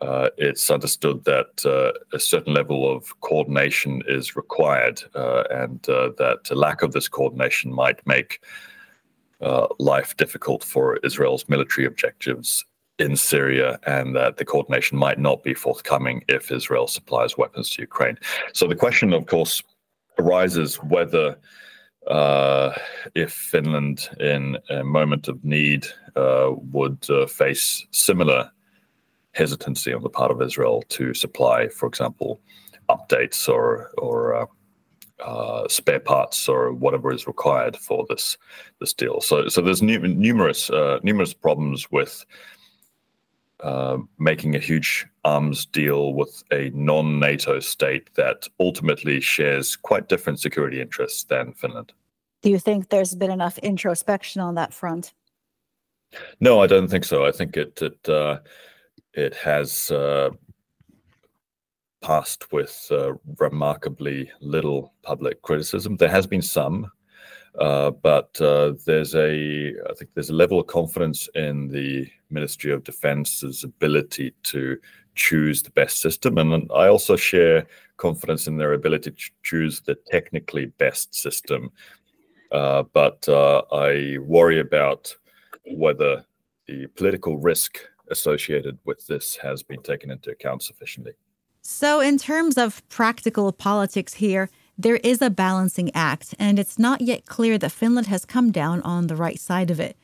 Uh, 0.00 0.28
it's 0.36 0.70
understood 0.70 1.24
that 1.24 1.64
uh, 1.64 1.92
a 2.12 2.18
certain 2.18 2.52
level 2.52 2.90
of 2.94 3.18
coordination 3.20 4.02
is 4.08 4.36
required, 4.36 5.00
uh, 5.14 5.44
and 5.50 5.80
that 5.82 6.40
a 6.50 6.54
lack 6.54 6.82
of 6.82 6.92
this 6.92 7.08
coordination 7.08 7.72
might 7.72 8.04
make 8.06 8.40
life 9.78 10.16
difficult 10.16 10.64
for 10.64 10.96
Israel's 11.08 11.48
military 11.48 11.86
objectives 11.86 12.64
in 12.98 13.16
Syria, 13.16 13.78
and 13.86 14.14
that 14.14 14.36
the 14.36 14.44
coordination 14.44 14.96
might 14.96 15.18
not 15.18 15.42
be 15.42 15.54
forthcoming 15.54 16.22
if 16.28 16.52
Israel 16.52 16.86
supplies 16.86 17.36
weapons 17.36 17.70
to 17.70 17.82
Ukraine. 17.82 18.18
So 18.52 18.66
the 18.68 18.76
question, 18.84 19.12
of 19.12 19.26
course, 19.26 19.62
arises 20.18 20.76
whether 20.76 21.36
uh, 22.06 22.70
if 23.14 23.32
Finland, 23.32 24.08
in 24.20 24.58
a 24.70 24.84
moment 24.84 25.26
of 25.28 25.44
need, 25.44 25.86
uh, 26.16 26.50
would 26.76 26.98
uh, 27.10 27.26
face 27.26 27.86
similar 27.90 28.50
hesitancy 29.32 29.92
on 29.92 30.02
the 30.02 30.08
part 30.08 30.30
of 30.30 30.40
Israel 30.40 30.84
to 30.90 31.14
supply, 31.14 31.68
for 31.68 31.86
example, 31.86 32.40
updates 32.88 33.48
or 33.48 33.90
or 33.98 34.48
uh, 35.20 35.68
spare 35.68 36.00
parts 36.00 36.48
or 36.48 36.72
whatever 36.72 37.12
is 37.12 37.26
required 37.26 37.76
for 37.76 38.04
this 38.08 38.36
this 38.80 38.92
deal. 38.94 39.20
So 39.20 39.48
so 39.48 39.60
there's 39.60 39.82
nu- 39.82 39.98
numerous 39.98 40.70
uh, 40.70 40.98
numerous 41.02 41.34
problems 41.34 41.90
with. 41.90 42.24
uh, 43.60 43.98
making 44.18 44.54
a 44.54 44.58
huge 44.58 45.06
arms 45.22 45.64
deal 45.64 46.12
with 46.12 46.42
a 46.52 46.70
non 46.74 47.18
NATO 47.18 47.60
state 47.60 48.12
that 48.14 48.46
ultimately 48.58 49.20
shares 49.20 49.76
quite 49.76 50.08
different 50.08 50.38
security 50.40 50.80
interests 50.80 51.24
than 51.24 51.54
Finland. 51.54 51.92
Do 52.42 52.50
you 52.50 52.58
think 52.58 52.88
there's 52.88 53.14
been 53.14 53.30
enough 53.30 53.56
introspection 53.58 54.42
on 54.42 54.54
that 54.56 54.74
front? 54.74 55.14
No, 56.40 56.60
I 56.60 56.66
don't 56.66 56.88
think 56.88 57.04
so. 57.04 57.24
I 57.24 57.32
think 57.32 57.56
it 57.56 57.80
it 57.80 58.08
uh, 58.08 58.40
it 59.14 59.34
has 59.34 59.90
uh, 59.90 60.30
passed 62.04 62.52
with 62.52 62.86
uh, 62.90 63.14
remarkably 63.38 64.30
little 64.42 64.92
public 65.02 65.40
criticism. 65.40 65.96
There 65.96 66.10
has 66.10 66.26
been 66.26 66.42
some, 66.42 66.90
uh, 67.58 67.92
but 67.92 68.38
uh, 68.42 68.74
there's 68.84 69.14
a 69.14 69.70
I 69.90 69.94
think 69.96 70.10
there's 70.12 70.28
a 70.28 70.34
level 70.42 70.60
of 70.60 70.66
confidence 70.66 71.30
in 71.34 71.68
the 71.68 72.06
Ministry 72.28 72.72
of 72.72 72.84
Defence's 72.84 73.64
ability 73.64 74.34
to 74.52 74.76
choose 75.14 75.62
the 75.62 75.70
best 75.70 76.02
system. 76.02 76.36
And 76.36 76.70
I 76.74 76.88
also 76.88 77.16
share 77.16 77.66
confidence 77.96 78.48
in 78.48 78.58
their 78.58 78.74
ability 78.74 79.12
to 79.12 79.30
choose 79.42 79.80
the 79.80 79.96
technically 80.06 80.66
best 80.66 81.14
system. 81.14 81.70
Uh, 82.52 82.82
but 82.92 83.26
uh, 83.28 83.62
I 83.72 84.18
worry 84.20 84.60
about 84.60 85.14
whether 85.72 86.22
the 86.66 86.86
political 86.88 87.38
risk 87.38 87.78
associated 88.10 88.78
with 88.84 89.06
this 89.06 89.36
has 89.36 89.62
been 89.62 89.82
taken 89.82 90.10
into 90.10 90.30
account 90.30 90.62
sufficiently. 90.62 91.14
So, 91.66 92.00
in 92.00 92.18
terms 92.18 92.58
of 92.58 92.86
practical 92.90 93.50
politics 93.50 94.14
here, 94.14 94.50
there 94.76 94.96
is 94.96 95.22
a 95.22 95.30
balancing 95.30 95.90
act, 95.94 96.34
and 96.38 96.58
it's 96.58 96.78
not 96.78 97.00
yet 97.00 97.24
clear 97.24 97.56
that 97.56 97.72
Finland 97.72 98.06
has 98.08 98.26
come 98.26 98.52
down 98.52 98.82
on 98.82 99.06
the 99.06 99.16
right 99.16 99.40
side 99.40 99.70
of 99.70 99.80
it. 99.80 99.96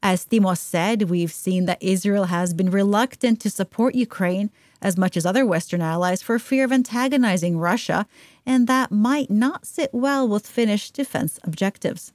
As 0.00 0.24
Timo 0.24 0.56
said, 0.56 1.10
we've 1.10 1.32
seen 1.32 1.64
that 1.64 1.82
Israel 1.82 2.26
has 2.26 2.54
been 2.54 2.70
reluctant 2.70 3.40
to 3.40 3.50
support 3.50 3.96
Ukraine 3.96 4.50
as 4.80 4.96
much 4.96 5.16
as 5.16 5.26
other 5.26 5.44
Western 5.44 5.82
allies 5.82 6.22
for 6.22 6.38
fear 6.38 6.64
of 6.64 6.70
antagonizing 6.70 7.58
Russia, 7.58 8.06
and 8.46 8.68
that 8.68 8.92
might 8.92 9.28
not 9.28 9.66
sit 9.66 9.90
well 9.92 10.28
with 10.28 10.46
Finnish 10.46 10.92
defense 10.92 11.40
objectives. 11.42 12.12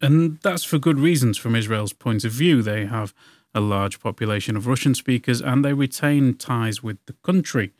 And 0.00 0.38
that's 0.42 0.62
for 0.62 0.78
good 0.78 1.00
reasons 1.00 1.38
from 1.38 1.56
Israel's 1.56 1.92
point 1.92 2.24
of 2.24 2.30
view. 2.30 2.62
They 2.62 2.86
have 2.86 3.12
a 3.52 3.60
large 3.60 3.98
population 4.00 4.56
of 4.56 4.66
Russian 4.66 4.94
speakers 4.94 5.40
and 5.40 5.64
they 5.64 5.74
retain 5.74 6.34
ties 6.34 6.82
with 6.82 6.98
the 7.06 7.12
country. 7.24 7.72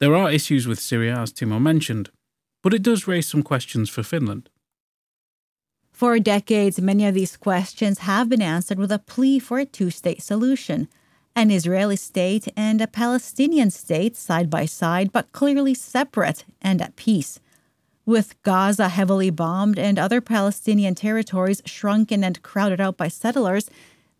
There 0.00 0.16
are 0.16 0.30
issues 0.32 0.66
with 0.66 0.80
Syria, 0.80 1.18
as 1.18 1.32
Timo 1.32 1.60
mentioned, 1.60 2.10
but 2.62 2.72
it 2.72 2.82
does 2.82 3.06
raise 3.06 3.28
some 3.28 3.42
questions 3.42 3.90
for 3.90 4.02
Finland. 4.02 4.48
For 5.92 6.18
decades, 6.18 6.80
many 6.80 7.04
of 7.06 7.14
these 7.14 7.36
questions 7.36 7.98
have 8.00 8.30
been 8.30 8.40
answered 8.40 8.78
with 8.78 8.90
a 8.90 8.98
plea 8.98 9.38
for 9.38 9.58
a 9.58 9.66
two 9.66 9.90
state 9.90 10.22
solution 10.22 10.88
an 11.36 11.50
Israeli 11.50 11.96
state 11.96 12.48
and 12.56 12.80
a 12.80 12.86
Palestinian 12.86 13.70
state 13.70 14.16
side 14.16 14.50
by 14.50 14.66
side, 14.66 15.12
but 15.12 15.32
clearly 15.32 15.74
separate 15.74 16.44
and 16.60 16.82
at 16.82 16.96
peace. 16.96 17.38
With 18.04 18.40
Gaza 18.42 18.88
heavily 18.88 19.30
bombed 19.30 19.78
and 19.78 19.98
other 19.98 20.20
Palestinian 20.20 20.94
territories 20.94 21.62
shrunken 21.64 22.24
and 22.24 22.42
crowded 22.42 22.80
out 22.80 22.96
by 22.96 23.08
settlers, 23.08 23.70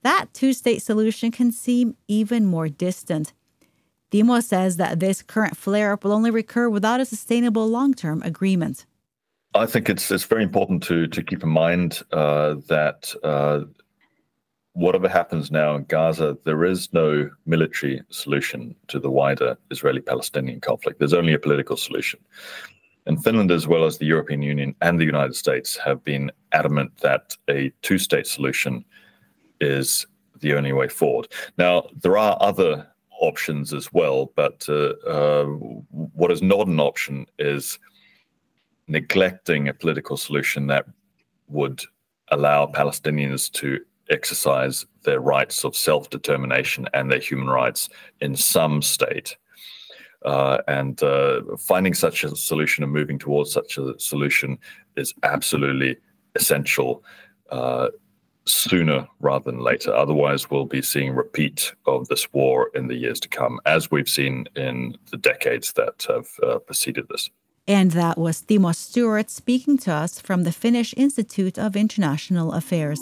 that 0.02 0.26
two 0.32 0.52
state 0.52 0.82
solution 0.82 1.30
can 1.30 1.50
seem 1.50 1.96
even 2.06 2.46
more 2.46 2.68
distant. 2.68 3.32
Timo 4.10 4.42
says 4.42 4.76
that 4.76 5.00
this 5.00 5.22
current 5.22 5.56
flare 5.56 5.92
up 5.92 6.04
will 6.04 6.12
only 6.12 6.30
recur 6.30 6.68
without 6.68 7.00
a 7.00 7.04
sustainable 7.04 7.68
long 7.68 7.94
term 7.94 8.22
agreement. 8.22 8.86
I 9.54 9.66
think 9.66 9.88
it's 9.88 10.10
it's 10.10 10.24
very 10.24 10.42
important 10.42 10.82
to 10.84 11.06
to 11.08 11.22
keep 11.22 11.42
in 11.42 11.48
mind 11.48 12.02
uh, 12.12 12.56
that 12.68 13.14
uh, 13.22 13.60
whatever 14.72 15.08
happens 15.08 15.50
now 15.50 15.74
in 15.74 15.84
Gaza, 15.84 16.38
there 16.44 16.64
is 16.64 16.92
no 16.92 17.30
military 17.46 18.02
solution 18.10 18.74
to 18.88 18.98
the 18.98 19.10
wider 19.10 19.56
Israeli 19.70 20.00
Palestinian 20.00 20.60
conflict. 20.60 20.98
There's 20.98 21.14
only 21.14 21.34
a 21.34 21.38
political 21.38 21.76
solution. 21.76 22.20
And 23.06 23.22
Finland, 23.22 23.50
as 23.50 23.66
well 23.66 23.84
as 23.84 23.98
the 23.98 24.06
European 24.06 24.42
Union 24.42 24.74
and 24.82 25.00
the 25.00 25.04
United 25.04 25.34
States, 25.34 25.76
have 25.76 26.04
been 26.04 26.30
adamant 26.52 26.96
that 26.98 27.36
a 27.48 27.72
two 27.82 27.98
state 27.98 28.26
solution 28.26 28.84
is 29.60 30.06
the 30.40 30.54
only 30.54 30.72
way 30.72 30.88
forward. 30.88 31.28
Now, 31.58 31.88
there 32.02 32.18
are 32.18 32.36
other 32.40 32.86
options 33.20 33.72
as 33.72 33.92
well, 33.92 34.32
but 34.34 34.66
uh, 34.68 34.92
uh, 35.06 35.44
what 35.90 36.32
is 36.32 36.42
not 36.42 36.66
an 36.66 36.80
option 36.80 37.26
is 37.38 37.78
neglecting 38.88 39.68
a 39.68 39.74
political 39.74 40.16
solution 40.16 40.66
that 40.66 40.84
would 41.48 41.82
allow 42.28 42.66
Palestinians 42.66 43.50
to 43.52 43.78
exercise 44.08 44.86
their 45.04 45.20
rights 45.20 45.64
of 45.64 45.76
self 45.76 46.10
determination 46.10 46.88
and 46.94 47.10
their 47.10 47.20
human 47.20 47.48
rights 47.48 47.88
in 48.20 48.34
some 48.36 48.82
state. 48.82 49.36
Uh, 50.24 50.58
and 50.68 51.02
uh, 51.02 51.40
finding 51.58 51.94
such 51.94 52.24
a 52.24 52.36
solution 52.36 52.84
and 52.84 52.92
moving 52.92 53.18
towards 53.18 53.50
such 53.50 53.78
a 53.78 53.98
solution 53.98 54.58
is 54.96 55.14
absolutely 55.22 55.96
essential 56.34 57.02
uh, 57.50 57.88
sooner 58.44 59.06
rather 59.20 59.50
than 59.50 59.60
later. 59.60 59.94
Otherwise, 59.94 60.50
we'll 60.50 60.64
be 60.64 60.82
seeing 60.82 61.14
repeat 61.14 61.72
of 61.86 62.08
this 62.08 62.32
war 62.32 62.70
in 62.74 62.88
the 62.88 62.96
years 62.96 63.20
to 63.20 63.28
come, 63.28 63.60
as 63.66 63.90
we've 63.90 64.08
seen 64.08 64.46
in 64.56 64.96
the 65.10 65.16
decades 65.16 65.72
that 65.74 66.04
have 66.08 66.28
uh, 66.42 66.58
preceded 66.58 67.06
this. 67.08 67.30
And 67.66 67.92
that 67.92 68.18
was 68.18 68.42
Timo 68.42 68.74
Stewart 68.74 69.30
speaking 69.30 69.78
to 69.78 69.92
us 69.92 70.20
from 70.20 70.42
the 70.42 70.52
Finnish 70.52 70.92
Institute 70.96 71.58
of 71.58 71.76
International 71.76 72.52
Affairs. 72.52 73.00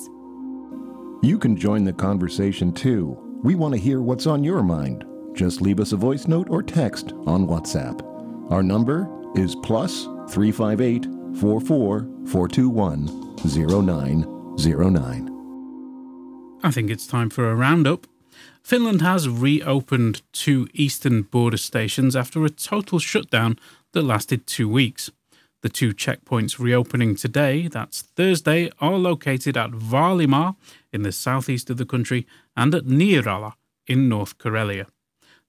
You 1.23 1.39
can 1.39 1.57
join 1.57 1.85
the 1.85 1.93
conversation 1.93 2.73
too. 2.73 3.17
We 3.43 3.55
want 3.55 3.75
to 3.75 3.81
hear 3.81 4.03
what's 4.03 4.27
on 4.27 4.45
your 4.45 4.63
mind. 4.63 5.05
Just 5.35 5.63
leave 5.63 5.81
us 5.81 5.93
a 5.93 5.97
voice 5.97 6.29
note 6.29 6.49
or 6.51 6.63
text 6.63 7.13
on 7.27 7.47
WhatsApp. 7.47 8.03
Our 8.51 8.63
number 8.63 9.09
is 9.35 9.55
plus 9.57 10.05
358 10.29 11.07
44 11.41 12.09
421 12.27 14.38
0909. 14.59 15.31
I 16.63 16.71
think 16.71 16.91
it's 16.91 17.07
time 17.07 17.31
for 17.31 17.51
a 17.51 17.55
roundup. 17.55 18.07
Finland 18.63 19.01
has 19.01 19.29
reopened 19.29 20.23
two 20.33 20.67
eastern 20.75 21.23
border 21.23 21.57
stations 21.57 22.17
after 22.17 22.45
a 22.45 22.51
total 22.51 22.99
shutdown 22.99 23.57
that 23.93 24.03
lasted 24.03 24.47
two 24.47 24.69
weeks. 24.69 25.11
The 25.63 25.69
two 25.69 25.93
checkpoints 25.93 26.59
reopening 26.59 27.17
today, 27.17 27.69
that's 27.69 28.03
Thursday, 28.03 28.71
are 28.81 28.99
located 28.99 29.57
at 29.57 29.71
Vaalimaa 29.71 30.55
in 30.93 31.03
the 31.03 31.13
southeast 31.13 31.71
of 31.71 31.77
the 31.77 31.87
country 31.87 32.27
and 32.57 32.75
at 32.75 32.85
Niirala 32.85 33.53
in 33.87 34.09
North 34.09 34.39
Karelia. 34.39 34.87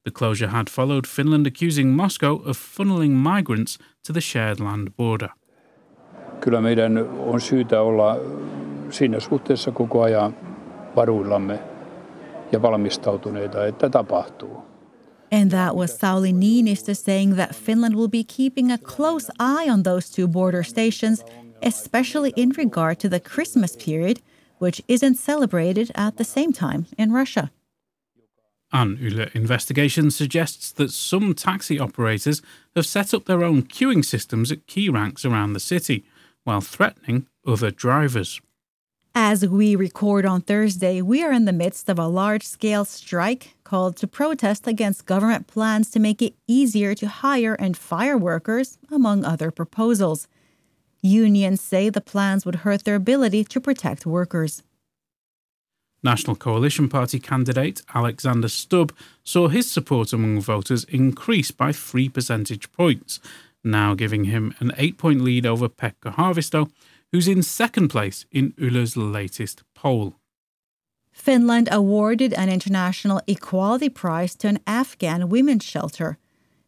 The 0.06 0.12
closure 0.12 0.48
had 0.48 0.70
followed 0.70 1.06
Finland 1.06 1.46
accusing 1.46 1.96
Moscow 1.96 2.38
of 2.38 2.58
funneling 2.58 3.12
migrants 3.12 3.78
to 4.04 4.14
the 4.14 4.22
shared 4.22 4.60
land 4.60 4.96
border. 4.96 5.30
Kyllä 6.40 6.62
meidän 6.62 6.98
on 7.20 7.42
syytä 7.42 7.82
olla 7.82 8.18
siinä 8.92 9.20
suhteessa 9.20 9.72
koko 9.72 10.02
ajan 10.02 10.36
varuillamme 10.96 11.60
ja 12.52 12.62
valmistautuneita, 12.62 13.66
että 13.66 13.90
tapahtuu. 13.90 14.70
And 15.32 15.52
that 15.52 15.76
was 15.76 15.98
Sauli 15.98 16.34
Niinistö 16.34 16.94
saying 16.94 17.36
that 17.36 17.56
Finland 17.56 17.96
will 17.96 18.08
be 18.08 18.24
keeping 18.24 18.72
a 18.72 18.78
close 18.78 19.32
eye 19.40 19.72
on 19.72 19.84
those 19.84 20.16
two 20.16 20.28
border 20.28 20.64
stations, 20.64 21.24
especially 21.62 22.32
in 22.36 22.52
regard 22.58 22.96
to 22.96 23.10
the 23.10 23.20
Christmas 23.20 23.78
period, 23.78 24.18
which 24.62 24.82
isn't 24.88 25.18
celebrated 25.18 25.88
at 25.96 26.16
the 26.16 26.24
same 26.24 26.52
time 26.52 26.86
in 26.98 27.14
Russia. 27.14 27.50
An 28.72 28.98
Yle 29.02 29.28
investigation 29.34 30.12
suggests 30.12 30.72
that 30.72 30.92
some 30.92 31.34
taxi 31.34 31.80
operators 31.80 32.42
have 32.76 32.86
set 32.86 33.14
up 33.14 33.26
their 33.26 33.44
own 33.44 33.64
queuing 33.64 34.04
systems 34.04 34.52
at 34.52 34.68
key 34.68 34.90
ranks 34.90 35.26
around 35.26 35.54
the 35.54 35.60
city, 35.60 36.04
while 36.44 36.62
threatening 36.62 37.26
other 37.46 37.72
drivers. 37.72 38.42
As 39.22 39.46
we 39.46 39.76
record 39.76 40.26
on 40.26 40.40
Thursday, 40.40 41.02
we 41.02 41.26
are 41.26 41.34
in 41.34 41.44
the 41.44 41.52
midst 41.52 41.90
of 41.90 42.00
a 42.00 42.08
large 42.08 42.48
scale 42.48 42.86
strike 42.86 43.54
called 43.66 43.98
to 43.98 44.08
protest 44.08 44.66
against 44.66 45.06
government 45.06 45.46
plans 45.46 45.92
to 45.92 46.00
make 46.00 46.22
it 46.22 46.36
easier 46.48 46.96
to 46.96 47.10
hire 47.10 47.54
and 47.56 47.76
fire 47.76 48.18
workers, 48.18 48.78
among 48.90 49.26
other 49.26 49.52
proposals. 49.52 50.30
Unions 51.02 51.60
say 51.60 51.90
the 51.90 52.00
plans 52.00 52.46
would 52.46 52.64
hurt 52.64 52.86
their 52.86 52.96
ability 52.96 53.44
to 53.44 53.60
protect 53.60 54.06
workers. 54.06 54.64
National 56.02 56.38
Coalition 56.38 56.88
Party 56.88 57.20
candidate 57.20 57.82
Alexander 57.94 58.48
Stubb 58.48 58.94
saw 59.26 59.50
his 59.50 59.70
support 59.70 60.14
among 60.14 60.40
voters 60.40 60.86
increase 60.86 61.52
by 61.52 61.74
three 61.74 62.08
percentage 62.08 62.72
points, 62.72 63.20
now 63.66 63.96
giving 63.96 64.24
him 64.24 64.56
an 64.60 64.72
eight 64.78 64.98
point 64.98 65.20
lead 65.20 65.46
over 65.46 65.68
Pekka 65.68 66.16
Haavisto, 66.16 66.72
who's 67.12 67.28
in 67.28 67.44
second 67.44 67.90
place 67.90 68.26
in 68.32 68.54
Yle's 68.58 68.96
latest 68.96 69.64
poll. 69.76 70.16
Finland 71.12 71.68
awarded 71.72 72.34
an 72.34 72.50
International 72.50 73.22
Equality 73.28 73.90
Prize 73.90 74.36
to 74.36 74.48
an 74.48 74.60
Afghan 74.66 75.30
women's 75.30 75.66
shelter. 75.66 76.18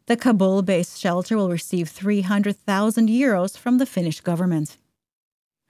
The 0.06 0.16
Kabul 0.16 0.62
based 0.62 0.98
shelter 0.98 1.36
will 1.36 1.48
receive 1.48 1.88
300,000 1.88 3.08
euros 3.08 3.56
from 3.56 3.78
the 3.78 3.86
Finnish 3.86 4.20
government. 4.20 4.76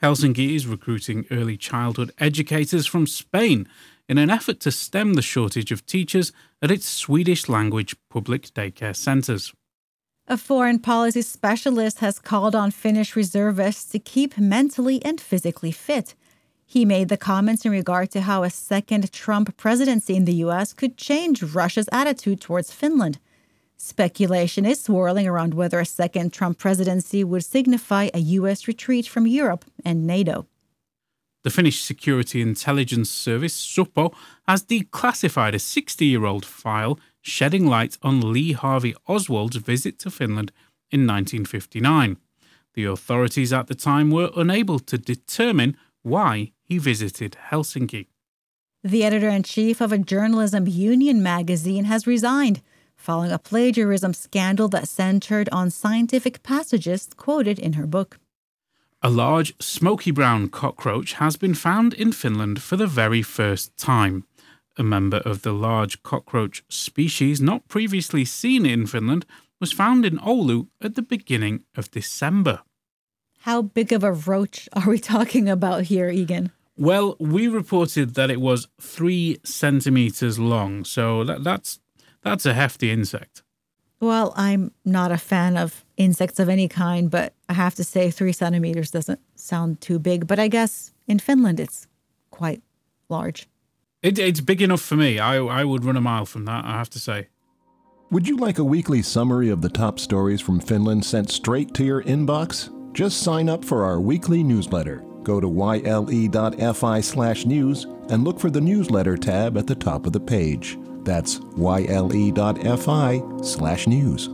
Helsinki 0.03 0.57
is 0.57 0.67
recruiting 0.67 1.27
early 1.31 1.57
childhood 1.57 2.11
educators 2.19 2.87
from 2.87 3.07
Spain 3.07 3.69
in 4.09 4.19
an 4.19 4.31
effort 4.31 4.59
to 4.61 4.73
stem 4.73 5.15
the 5.15 5.23
shortage 5.23 5.71
of 5.71 5.87
teachers 5.87 6.33
at 6.61 6.73
its 6.73 6.89
Swedish 6.89 7.49
language 7.49 7.95
public 8.11 8.49
daycare 8.49 8.97
centres. 8.97 9.53
A 10.29 10.37
foreign 10.37 10.79
policy 10.79 11.21
specialist 11.23 11.99
has 11.99 12.21
called 12.21 12.55
on 12.55 12.71
Finnish 12.71 13.17
reservists 13.17 13.91
to 13.91 13.99
keep 13.99 14.39
mentally 14.39 15.05
and 15.05 15.21
physically 15.21 15.73
fit. 15.73 16.15
He 16.65 16.85
made 16.85 17.09
the 17.09 17.17
comments 17.17 17.65
in 17.65 17.73
regard 17.73 18.13
to 18.13 18.21
how 18.21 18.45
a 18.45 18.51
second 18.51 19.13
Trump 19.13 19.57
presidency 19.57 20.15
in 20.15 20.25
the 20.25 20.45
U.S. 20.47 20.73
could 20.73 20.97
change 20.97 21.43
Russia's 21.43 21.89
attitude 21.91 22.41
towards 22.41 22.73
Finland. 22.73 23.19
Speculation 23.77 24.65
is 24.65 24.81
swirling 24.81 25.27
around 25.27 25.55
whether 25.55 25.81
a 25.81 25.85
second 25.85 26.33
Trump 26.33 26.57
presidency 26.57 27.25
would 27.25 27.45
signify 27.45 28.09
a 28.15 28.21
U.S. 28.39 28.69
retreat 28.69 29.09
from 29.09 29.27
Europe 29.27 29.65
and 29.85 30.07
NATO. 30.07 30.47
The 31.43 31.51
Finnish 31.51 31.83
Security 31.83 32.41
Intelligence 32.41 33.11
Service, 33.11 33.57
SUPO, 33.57 34.15
has 34.47 34.63
declassified 34.65 35.55
a 35.55 35.59
60 35.59 36.07
year 36.07 36.25
old 36.25 36.47
file 36.47 37.01
shedding 37.23 37.67
light 37.67 37.97
on 38.03 38.33
Lee 38.33 38.53
Harvey 38.53 38.95
Oswald's 39.09 39.57
visit 39.57 39.99
to 40.01 40.11
Finland 40.11 40.53
in 40.91 41.07
1959. 41.07 42.19
The 42.75 42.85
authorities 42.85 43.53
at 43.53 43.69
the 43.69 43.75
time 43.75 44.11
were 44.11 44.31
unable 44.37 44.79
to 44.81 44.99
determine 44.99 45.77
why 46.03 46.53
he 46.63 46.79
visited 46.79 47.37
Helsinki. 47.51 48.09
The 48.85 49.05
editor 49.05 49.29
in 49.29 49.45
chief 49.45 49.81
of 49.81 49.93
a 49.93 49.99
journalism 49.99 50.67
union 50.67 51.23
magazine 51.23 51.85
has 51.85 52.07
resigned 52.07 52.61
following 52.97 53.33
a 53.33 53.39
plagiarism 53.39 54.15
scandal 54.15 54.69
that 54.69 54.89
centered 54.89 55.49
on 55.51 55.71
scientific 55.71 56.43
passages 56.43 57.09
quoted 57.17 57.59
in 57.59 57.75
her 57.75 57.87
book. 57.87 58.19
A 59.03 59.11
large 59.11 59.53
smoky 59.61 60.13
brown 60.13 60.49
cockroach 60.49 61.15
has 61.15 61.37
been 61.37 61.55
found 61.55 61.95
in 61.95 62.13
Finland 62.13 62.63
for 62.63 62.77
the 62.77 62.87
very 62.87 63.23
first 63.23 63.77
time. 63.77 64.25
A 64.79 64.83
member 64.83 65.19
of 65.19 65.43
the 65.43 65.53
large 65.53 66.03
cockroach 66.03 66.65
species 66.69 67.41
not 67.41 67.69
previously 67.69 68.25
seen 68.25 68.65
in 68.65 68.87
Finland 68.87 69.27
was 69.61 69.73
found 69.73 70.05
in 70.05 70.19
Oulu 70.19 70.69
at 70.81 70.95
the 70.95 71.03
beginning 71.03 71.65
of 71.77 71.91
December. 71.91 72.63
How 73.41 73.63
big 73.63 73.93
of 73.93 74.05
a 74.05 74.13
roach 74.13 74.69
are 74.73 74.89
we 74.89 74.99
talking 74.99 75.49
about 75.49 75.85
here, 75.85 76.09
Egan? 76.09 76.53
Well, 76.77 77.17
we 77.19 77.49
reported 77.49 78.15
that 78.15 78.31
it 78.31 78.41
was 78.41 78.69
three 78.81 79.39
centimeters 79.45 80.39
long, 80.39 80.85
so 80.85 81.23
that, 81.25 81.45
that's 81.45 81.81
that's 82.23 82.47
a 82.47 82.55
hefty 82.55 82.91
insect. 82.91 83.43
Well, 84.01 84.33
I'm 84.37 84.73
not 84.85 85.13
a 85.13 85.19
fan 85.19 85.57
of 85.57 85.85
insects 85.97 86.41
of 86.41 86.49
any 86.49 86.67
kind, 86.67 87.11
but 87.11 87.35
I 87.49 87.53
have 87.53 87.75
to 87.77 87.85
say 87.85 88.11
three 88.11 88.33
centimeters 88.33 88.91
doesn't 88.91 89.21
sound 89.37 89.81
too 89.81 89.99
big. 89.99 90.27
But 90.27 90.39
I 90.39 90.49
guess 90.49 90.93
in 91.07 91.19
Finland 91.19 91.61
it's 91.61 91.87
quite 92.31 92.63
large. 93.09 93.49
It, 94.03 94.19
it's 94.19 94.41
big 94.41 94.61
enough 94.61 94.81
for 94.81 94.97
me. 94.97 95.19
I, 95.19 95.37
I 95.37 95.65
would 95.65 95.85
run 95.85 95.97
a 95.97 96.01
mile 96.01 96.27
from 96.27 96.45
that, 96.47 96.65
I 96.65 96.73
have 96.73 96.91
to 96.91 96.99
say. 96.99 97.29
Would 98.11 98.27
you 98.29 98.37
like 98.37 98.59
a 98.59 98.65
weekly 98.65 99.01
summary 99.01 99.49
of 99.49 99.63
the 99.63 99.69
top 99.69 99.99
stories 99.99 100.41
from 100.41 100.61
Finland 100.61 101.05
sent 101.05 101.31
straight 101.31 101.73
to 101.75 101.85
your 101.85 102.03
inbox? 102.03 102.69
Just 102.93 103.23
sign 103.23 103.49
up 103.49 103.65
for 103.65 103.85
our 103.85 104.01
weekly 104.01 104.43
newsletter. 104.43 105.05
Go 105.23 105.41
to 105.41 105.49
yle.fi 105.49 107.01
slash 107.01 107.47
news 107.47 107.87
and 108.11 108.25
look 108.25 108.41
for 108.41 108.51
the 108.51 108.61
newsletter 108.61 109.17
tab 109.17 109.57
at 109.57 109.67
the 109.67 109.75
top 109.75 110.05
of 110.05 110.13
the 110.13 110.21
page. 110.21 110.79
That's 111.05 111.41
yle.fi 111.57 113.23
slash 113.43 113.87
news. 113.87 114.29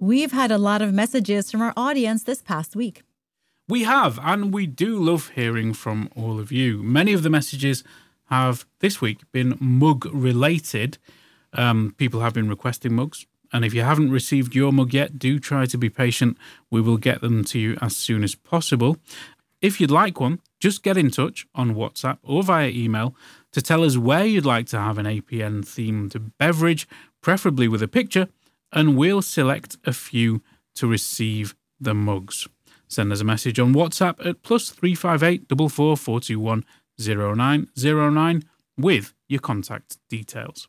We've 0.00 0.32
had 0.32 0.50
a 0.50 0.58
lot 0.58 0.82
of 0.82 0.92
messages 0.92 1.50
from 1.50 1.62
our 1.62 1.72
audience 1.78 2.24
this 2.24 2.42
past 2.42 2.76
week. 2.76 3.03
We 3.66 3.84
have, 3.84 4.18
and 4.22 4.52
we 4.52 4.66
do 4.66 5.02
love 5.02 5.30
hearing 5.30 5.72
from 5.72 6.10
all 6.14 6.38
of 6.38 6.52
you. 6.52 6.82
Many 6.82 7.14
of 7.14 7.22
the 7.22 7.30
messages 7.30 7.82
have 8.26 8.66
this 8.80 9.00
week 9.00 9.20
been 9.32 9.56
mug 9.58 10.06
related. 10.12 10.98
Um, 11.54 11.94
people 11.96 12.20
have 12.20 12.34
been 12.34 12.50
requesting 12.50 12.94
mugs. 12.94 13.24
And 13.54 13.64
if 13.64 13.72
you 13.72 13.80
haven't 13.80 14.10
received 14.10 14.54
your 14.54 14.70
mug 14.70 14.92
yet, 14.92 15.18
do 15.18 15.38
try 15.38 15.64
to 15.64 15.78
be 15.78 15.88
patient. 15.88 16.36
We 16.70 16.82
will 16.82 16.98
get 16.98 17.22
them 17.22 17.42
to 17.44 17.58
you 17.58 17.78
as 17.80 17.96
soon 17.96 18.22
as 18.22 18.34
possible. 18.34 18.98
If 19.62 19.80
you'd 19.80 19.90
like 19.90 20.20
one, 20.20 20.40
just 20.60 20.82
get 20.82 20.98
in 20.98 21.10
touch 21.10 21.46
on 21.54 21.74
WhatsApp 21.74 22.18
or 22.22 22.42
via 22.42 22.68
email 22.68 23.16
to 23.52 23.62
tell 23.62 23.82
us 23.82 23.96
where 23.96 24.26
you'd 24.26 24.44
like 24.44 24.66
to 24.68 24.78
have 24.78 24.98
an 24.98 25.06
APN 25.06 25.64
themed 25.64 26.32
beverage, 26.36 26.86
preferably 27.22 27.68
with 27.68 27.82
a 27.82 27.88
picture, 27.88 28.28
and 28.72 28.94
we'll 28.94 29.22
select 29.22 29.78
a 29.84 29.94
few 29.94 30.42
to 30.74 30.86
receive 30.86 31.54
the 31.80 31.94
mugs. 31.94 32.46
Send 32.88 33.12
us 33.12 33.20
a 33.20 33.24
message 33.24 33.58
on 33.58 33.74
WhatsApp 33.74 34.24
at 34.24 34.42
plus 34.42 34.70
358 34.70 35.48
0909 36.98 38.42
with 38.76 39.14
your 39.28 39.40
contact 39.40 39.98
details. 40.08 40.68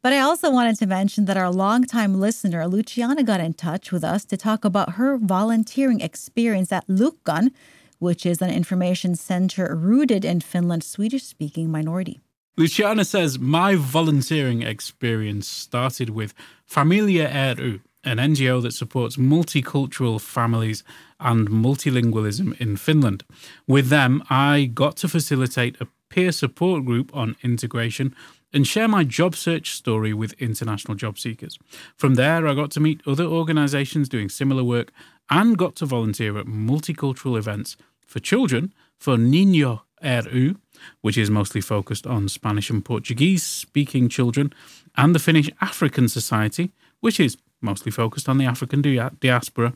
But 0.00 0.12
I 0.12 0.20
also 0.20 0.50
wanted 0.50 0.78
to 0.78 0.86
mention 0.86 1.24
that 1.24 1.36
our 1.36 1.50
longtime 1.50 2.20
listener, 2.20 2.66
Luciana, 2.68 3.24
got 3.24 3.40
in 3.40 3.54
touch 3.54 3.90
with 3.90 4.04
us 4.04 4.24
to 4.26 4.36
talk 4.36 4.64
about 4.64 4.92
her 4.92 5.18
volunteering 5.18 6.00
experience 6.00 6.70
at 6.70 6.86
Luckan, 6.86 7.50
which 7.98 8.24
is 8.24 8.40
an 8.40 8.50
information 8.50 9.16
center 9.16 9.74
rooted 9.74 10.24
in 10.24 10.40
Finland's 10.40 10.86
Swedish 10.86 11.24
speaking 11.24 11.70
minority. 11.70 12.20
Luciana 12.56 13.04
says, 13.04 13.38
My 13.38 13.74
volunteering 13.74 14.62
experience 14.62 15.48
started 15.48 16.10
with 16.10 16.32
Familia 16.64 17.24
ry, 17.56 17.80
an 18.08 18.18
NGO 18.18 18.62
that 18.62 18.72
supports 18.72 19.16
multicultural 19.16 20.20
families 20.20 20.82
and 21.20 21.48
multilingualism 21.48 22.58
in 22.60 22.76
Finland. 22.76 23.22
With 23.66 23.88
them, 23.88 24.22
I 24.30 24.70
got 24.72 24.96
to 24.98 25.08
facilitate 25.08 25.80
a 25.80 25.88
peer 26.08 26.32
support 26.32 26.84
group 26.86 27.14
on 27.14 27.36
integration 27.42 28.14
and 28.52 28.66
share 28.66 28.88
my 28.88 29.04
job 29.04 29.36
search 29.36 29.72
story 29.72 30.14
with 30.14 30.32
international 30.40 30.94
job 30.94 31.18
seekers. 31.18 31.58
From 31.96 32.14
there, 32.14 32.46
I 32.48 32.54
got 32.54 32.70
to 32.72 32.80
meet 32.80 33.06
other 33.06 33.24
organizations 33.24 34.08
doing 34.08 34.30
similar 34.30 34.64
work 34.64 34.90
and 35.28 35.58
got 35.58 35.76
to 35.76 35.86
volunteer 35.86 36.38
at 36.38 36.46
multicultural 36.46 37.36
events 37.36 37.76
for 38.06 38.20
children 38.20 38.72
for 38.96 39.16
Niño 39.16 39.82
ry, 40.02 40.54
which 41.02 41.18
is 41.18 41.30
mostly 41.30 41.60
focused 41.60 42.06
on 42.06 42.28
Spanish 42.28 42.70
and 42.70 42.84
Portuguese 42.84 43.42
speaking 43.42 44.08
children, 44.08 44.52
and 44.96 45.14
the 45.14 45.18
Finnish 45.18 45.50
African 45.60 46.08
Society, 46.08 46.70
which 47.00 47.20
is 47.20 47.36
mostly 47.60 47.92
focused 47.92 48.28
on 48.28 48.38
the 48.38 48.44
African 48.44 48.82
diaspora. 49.20 49.74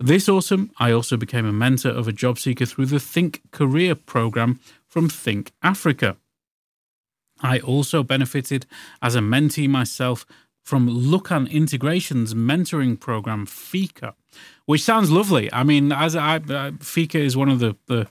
This 0.00 0.28
autumn, 0.28 0.70
I 0.78 0.92
also 0.92 1.16
became 1.16 1.44
a 1.44 1.52
mentor 1.52 1.90
of 1.90 2.06
a 2.06 2.12
job 2.12 2.38
seeker 2.38 2.66
through 2.66 2.86
the 2.86 3.00
Think 3.00 3.42
Career 3.50 3.94
program 3.94 4.60
from 4.86 5.08
Think 5.08 5.52
Africa. 5.62 6.16
I 7.40 7.58
also 7.60 8.02
benefited 8.02 8.66
as 9.02 9.14
a 9.14 9.20
mentee 9.20 9.68
myself 9.68 10.24
from 10.62 10.88
Luckan 10.88 11.50
Integration's 11.50 12.34
mentoring 12.34 12.98
program, 12.98 13.46
Fika, 13.46 14.14
which 14.66 14.82
sounds 14.82 15.10
lovely. 15.10 15.52
I 15.52 15.62
mean, 15.64 15.92
as 15.92 16.14
I, 16.14 16.36
uh, 16.36 16.72
Fika 16.80 17.18
is 17.18 17.36
one 17.36 17.48
of 17.48 17.58
the, 17.58 17.76
the 17.86 18.08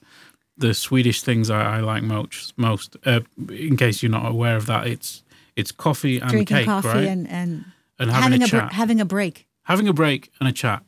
the 0.58 0.74
Swedish 0.74 1.22
things 1.22 1.50
I, 1.50 1.78
I 1.78 1.80
like 1.82 2.04
most. 2.04 2.58
Most, 2.58 2.98
uh, 3.06 3.20
in 3.50 3.78
case 3.78 4.02
you're 4.02 4.12
not 4.12 4.26
aware 4.26 4.56
of 4.56 4.66
that, 4.66 4.88
it's 4.88 5.24
it's 5.56 5.72
coffee 5.72 6.20
and 6.20 6.32
Drinking 6.32 6.58
cake, 6.58 6.66
coffee 6.66 6.88
right? 6.88 7.08
and, 7.08 7.28
and, 7.28 7.66
And 8.00 8.12
having, 8.12 8.42
having 8.42 8.44
a 8.44 8.46
a, 8.46 8.68
br- 8.68 8.74
having 8.74 9.02
a 9.02 9.06
break. 9.06 9.48
having 9.64 9.88
a 9.88 9.94
break 9.94 10.32
and 10.40 10.48
a 10.48 10.52
chat 10.52 10.84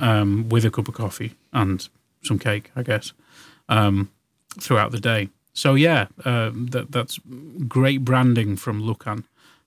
um, 0.00 0.48
with 0.48 0.64
a 0.64 0.70
cup 0.70 0.88
of 0.88 0.94
coffee 0.94 1.34
and 1.52 1.88
some 2.22 2.38
cake, 2.38 2.70
I 2.74 2.82
guess, 2.82 3.12
um, 3.68 4.10
throughout 4.60 4.92
the 4.92 5.00
day. 5.00 5.28
So 5.52 5.74
yeah, 5.74 6.06
uh, 6.24 6.50
that 6.54 6.92
that's 6.92 7.18
great 7.68 8.04
branding 8.04 8.56
from 8.56 8.82
Luckan 8.82 9.24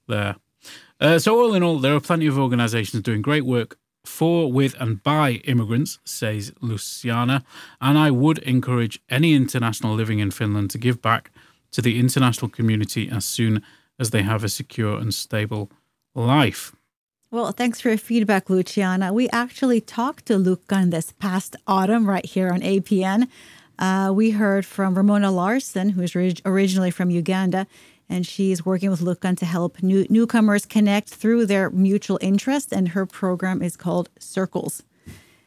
there. 0.07 0.35
Uh, 0.99 1.17
so 1.19 1.39
all 1.39 1.53
in 1.55 1.63
all, 1.63 1.79
there 1.79 1.95
are 1.95 2.01
plenty 2.01 2.27
of 2.27 2.37
organisations 2.37 3.03
doing 3.03 3.21
great 3.21 3.45
work 3.45 3.77
for, 4.05 4.51
with, 4.51 4.75
and 4.81 5.01
by 5.03 5.41
immigrants, 5.45 5.99
says 6.03 6.51
Luciana. 6.61 7.43
And 7.79 7.97
I 7.97 8.11
would 8.11 8.39
encourage 8.39 8.99
any 9.09 9.33
international 9.33 9.95
living 9.95 10.19
in 10.19 10.31
Finland 10.31 10.71
to 10.71 10.77
give 10.77 11.01
back 11.01 11.31
to 11.71 11.81
the 11.81 11.99
international 11.99 12.49
community 12.49 13.09
as 13.09 13.25
soon 13.25 13.61
as 13.97 14.09
they 14.09 14.23
have 14.23 14.43
a 14.43 14.49
secure 14.49 14.97
and 14.99 15.13
stable 15.13 15.69
life. 16.13 16.75
Well, 17.31 17.51
thanks 17.51 17.79
for 17.79 17.89
your 17.89 17.99
feedback, 17.99 18.49
Luciana. 18.49 19.13
We 19.13 19.29
actually 19.29 19.81
talked 19.81 20.25
to 20.25 20.33
Luckan 20.33 20.89
this 20.89 21.11
past 21.19 21.55
autumn 21.67 22.09
right 22.09 22.25
here 22.25 22.49
on 22.49 22.61
APN. 22.61 23.27
Uh, 23.77 24.11
we 24.15 24.31
heard 24.31 24.65
from 24.65 24.95
Ramona 24.95 25.29
Larson, 25.29 25.89
who's 25.89 26.15
orig- 26.15 26.41
originally 26.43 26.89
from 26.89 27.11
Uganda, 27.11 27.67
and 28.09 28.25
she's 28.25 28.65
working 28.65 28.89
with 28.89 29.01
Luckan 29.01 29.37
to 29.37 29.45
help 29.45 29.83
new- 29.83 30.07
newcomers 30.09 30.65
connect 30.65 31.09
through 31.09 31.45
their 31.45 31.69
mutual 31.69 32.17
interest, 32.19 32.73
and 32.73 32.89
her 32.89 33.05
program 33.05 33.61
is 33.61 33.77
called 33.77 34.09
Circles. 34.17 34.81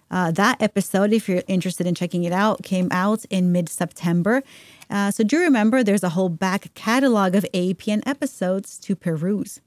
Uh, 0.09 0.31
that 0.31 0.62
episode, 0.62 1.12
if 1.12 1.29
you're 1.29 1.42
interested 1.49 1.85
in 1.85 1.97
checking 1.97 2.23
it 2.23 2.33
out, 2.33 2.62
came 2.62 2.87
out 2.92 3.25
in 3.29 3.51
mid 3.51 3.68
September. 3.68 4.45
Uh, 4.88 5.11
so 5.11 5.25
do 5.25 5.40
remember 5.40 5.83
there's 5.83 6.05
a 6.05 6.11
whole 6.11 6.29
back 6.29 6.73
catalog 6.75 7.35
of 7.35 7.45
APN 7.53 8.03
episodes 8.07 8.79
to 8.79 8.95
peruse. 8.95 9.61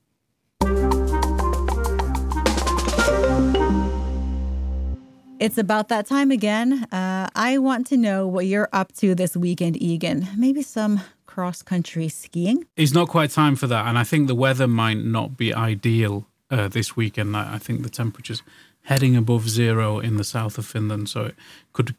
It's 5.38 5.58
about 5.58 5.90
that 5.90 6.06
time 6.06 6.32
again. 6.32 6.86
Uh, 6.94 7.28
I 7.36 7.58
want 7.58 7.88
to 7.88 7.98
know 7.98 8.26
what 8.26 8.46
you're 8.46 8.70
up 8.72 8.94
to 8.94 9.14
this 9.14 9.36
weekend, 9.36 9.76
Egan. 9.82 10.30
Maybe 10.38 10.62
some 10.62 11.02
cross 11.26 11.62
country 11.62 12.08
skiing. 12.08 12.66
It's 12.78 12.94
not 12.94 13.10
quite 13.10 13.32
time 13.32 13.58
for 13.58 13.68
that, 13.68 13.86
and 13.86 13.98
I 13.98 14.06
think 14.06 14.28
the 14.28 14.36
weather 14.36 14.66
might 14.66 14.98
not 14.98 15.36
be 15.36 15.54
ideal 15.54 16.26
uh, 16.50 16.70
this 16.70 16.96
weekend. 16.96 17.36
I 17.36 17.58
think 17.58 17.84
the 17.84 17.90
temperature's 17.90 18.44
heading 18.84 19.18
above 19.18 19.50
zero 19.50 20.00
in 20.00 20.16
the 20.16 20.24
south 20.24 20.58
of 20.58 20.66
Finland, 20.66 21.10
so 21.10 21.26
it 21.26 21.36
could 21.74 21.96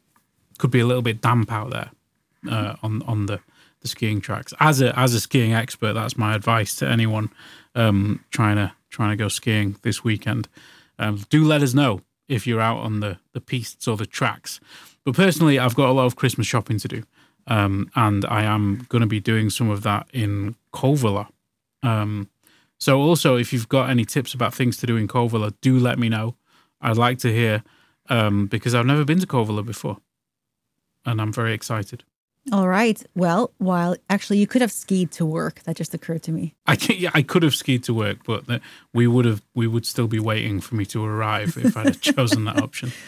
could 0.57 0.71
be 0.71 0.81
a 0.81 0.87
little 0.87 1.03
bit 1.03 1.21
damp 1.21 1.53
out 1.53 1.71
there 1.71 1.91
uh, 2.51 2.77
on 2.83 3.03
on 3.03 3.27
the, 3.27 3.41
the 3.81 3.89
skiing 3.89 4.23
tracks. 4.23 4.55
As 4.61 4.81
a 4.81 4.99
as 4.99 5.13
a 5.13 5.21
skiing 5.21 5.53
expert, 5.53 5.93
that's 5.93 6.17
my 6.17 6.35
advice 6.35 6.75
to 6.77 6.89
anyone 6.89 7.29
um, 7.75 8.25
trying 8.31 8.57
to 8.57 8.73
trying 8.89 9.11
to 9.11 9.23
go 9.23 9.29
skiing 9.29 9.77
this 9.83 10.03
weekend. 10.03 10.49
Um, 10.99 11.27
do 11.29 11.45
let 11.45 11.63
us 11.63 11.75
know 11.75 12.01
if 12.29 12.47
you're 12.47 12.61
out 12.61 12.79
on 12.79 13.01
the 13.01 13.19
the 13.33 13.41
pistes 13.41 13.87
or 13.89 13.97
the 13.97 14.07
tracks. 14.07 14.61
But 15.05 15.15
personally, 15.15 15.59
I've 15.59 15.75
got 15.75 15.89
a 15.89 15.93
lot 15.93 16.07
of 16.07 16.17
Christmas 16.17 16.47
shopping 16.47 16.79
to 16.81 16.89
do, 16.89 17.03
um, 17.47 17.91
and 17.95 18.25
I 18.25 18.43
am 18.43 18.87
going 18.89 19.03
to 19.03 19.07
be 19.07 19.21
doing 19.21 19.51
some 19.51 19.71
of 19.71 19.83
that 19.83 20.09
in 20.13 20.57
Kouvola. 20.73 21.29
Um, 21.83 22.29
so 22.79 23.01
also, 23.01 23.37
if 23.37 23.53
you've 23.53 23.69
got 23.69 23.89
any 23.89 24.05
tips 24.05 24.35
about 24.35 24.55
things 24.55 24.77
to 24.79 24.87
do 24.87 24.97
in 24.97 25.09
Kouvola, 25.09 25.55
do 25.61 25.79
let 25.79 25.99
me 25.99 26.09
know. 26.09 26.37
I'd 26.81 26.97
like 26.97 27.19
to 27.21 27.33
hear 27.33 27.63
um, 28.09 28.47
because 28.47 28.75
I've 28.75 28.87
never 28.87 29.05
been 29.05 29.21
to 29.21 29.27
Kouvola 29.27 29.65
before, 29.65 29.99
and 31.05 31.21
I'm 31.21 31.33
very 31.33 31.55
excited. 31.55 32.05
All 32.53 32.69
right. 32.69 33.03
Well, 33.17 33.51
while 33.59 33.97
actually 34.09 34.39
you 34.39 34.47
could 34.47 34.61
have 34.63 34.71
skied 34.71 35.11
to 35.13 35.27
work. 35.27 35.61
That 35.65 35.77
just 35.77 35.95
occurred 35.95 36.23
to 36.25 36.33
me. 36.33 36.55
I 36.67 36.77
can, 36.77 36.97
yeah, 36.97 37.11
I 37.13 37.23
could 37.23 37.43
have 37.43 37.55
skied 37.55 37.83
to 37.85 37.95
work, 37.95 38.19
but 38.25 38.47
the- 38.47 38.61
we 38.93 39.07
would 39.07 39.25
have 39.25 39.43
we 39.55 39.67
would 39.67 39.85
still 39.85 40.07
be 40.07 40.21
waiting 40.21 40.61
for 40.61 40.77
me 40.77 40.85
to 40.87 41.05
arrive 41.05 41.57
if 41.57 41.77
I'd 41.77 41.87
have 41.87 42.01
chosen 42.01 42.45
that 42.45 42.63
option. 42.63 42.93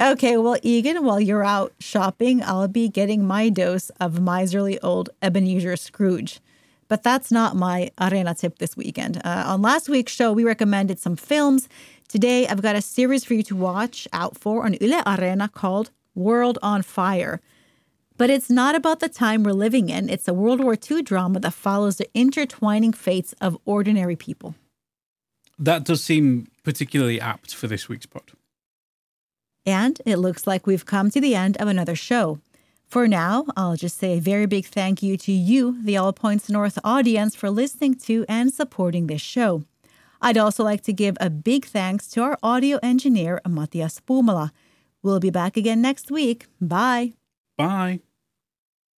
Okay, 0.00 0.36
well, 0.38 0.56
Egan, 0.64 1.04
while 1.04 1.20
you're 1.20 1.44
out 1.44 1.72
shopping, 1.78 2.42
I'll 2.42 2.66
be 2.66 2.88
getting 2.88 3.24
my 3.24 3.48
dose 3.48 3.90
of 4.00 4.20
miserly 4.20 4.80
old 4.80 5.08
Ebenezer 5.22 5.76
Scrooge. 5.76 6.40
But 6.88 7.04
that's 7.04 7.30
not 7.30 7.54
my 7.54 7.92
Areena 7.96 8.36
tip 8.36 8.58
this 8.58 8.76
weekend. 8.76 9.18
Uh, 9.24 9.44
on 9.46 9.62
last 9.62 9.88
week's 9.88 10.10
show, 10.12 10.32
we 10.32 10.42
recommended 10.42 10.98
some 10.98 11.14
films. 11.14 11.68
Today, 12.08 12.44
I've 12.48 12.60
got 12.60 12.74
a 12.74 12.82
series 12.82 13.22
for 13.24 13.34
you 13.34 13.44
to 13.44 13.54
watch 13.54 14.08
out 14.12 14.36
for 14.36 14.64
on 14.64 14.74
Yle 14.80 15.04
Areena 15.04 15.52
called 15.52 15.92
World 16.16 16.58
on 16.60 16.82
Fire. 16.82 17.40
But 18.16 18.30
it's 18.30 18.50
not 18.50 18.74
about 18.74 19.00
the 19.00 19.08
time 19.08 19.42
we're 19.42 19.52
living 19.52 19.88
in. 19.88 20.08
It's 20.08 20.28
a 20.28 20.34
World 20.34 20.62
War 20.62 20.76
II 20.90 21.02
drama 21.02 21.40
that 21.40 21.52
follows 21.52 21.96
the 21.96 22.08
intertwining 22.14 22.92
fates 22.92 23.34
of 23.40 23.58
ordinary 23.64 24.14
people. 24.14 24.54
That 25.58 25.84
does 25.84 26.02
seem 26.02 26.48
particularly 26.62 27.20
apt 27.20 27.54
for 27.54 27.66
this 27.66 27.88
week's 27.88 28.06
pod. 28.06 28.32
And 29.66 30.00
it 30.04 30.16
looks 30.16 30.46
like 30.46 30.66
we've 30.66 30.86
come 30.86 31.10
to 31.10 31.20
the 31.20 31.34
end 31.34 31.56
of 31.56 31.68
another 31.68 31.96
show. 31.96 32.38
For 32.86 33.08
now, 33.08 33.46
I'll 33.56 33.76
just 33.76 33.98
say 33.98 34.18
a 34.18 34.20
very 34.20 34.46
big 34.46 34.66
thank 34.66 35.02
you 35.02 35.16
to 35.16 35.32
you, 35.32 35.82
the 35.82 35.96
All 35.96 36.12
Points 36.12 36.48
North 36.48 36.78
audience, 36.84 37.34
for 37.34 37.50
listening 37.50 37.94
to 38.06 38.24
and 38.28 38.52
supporting 38.52 39.06
this 39.06 39.22
show. 39.22 39.64
I'd 40.20 40.38
also 40.38 40.62
like 40.62 40.82
to 40.82 40.92
give 40.92 41.16
a 41.20 41.30
big 41.30 41.64
thanks 41.64 42.08
to 42.10 42.22
our 42.22 42.38
audio 42.42 42.78
engineer, 42.82 43.40
Matias 43.46 44.00
Puumala. 44.00 44.52
We'll 45.02 45.20
be 45.20 45.30
back 45.30 45.56
again 45.56 45.82
next 45.82 46.10
week. 46.10 46.46
Bye. 46.60 47.14
Bye. 47.56 48.00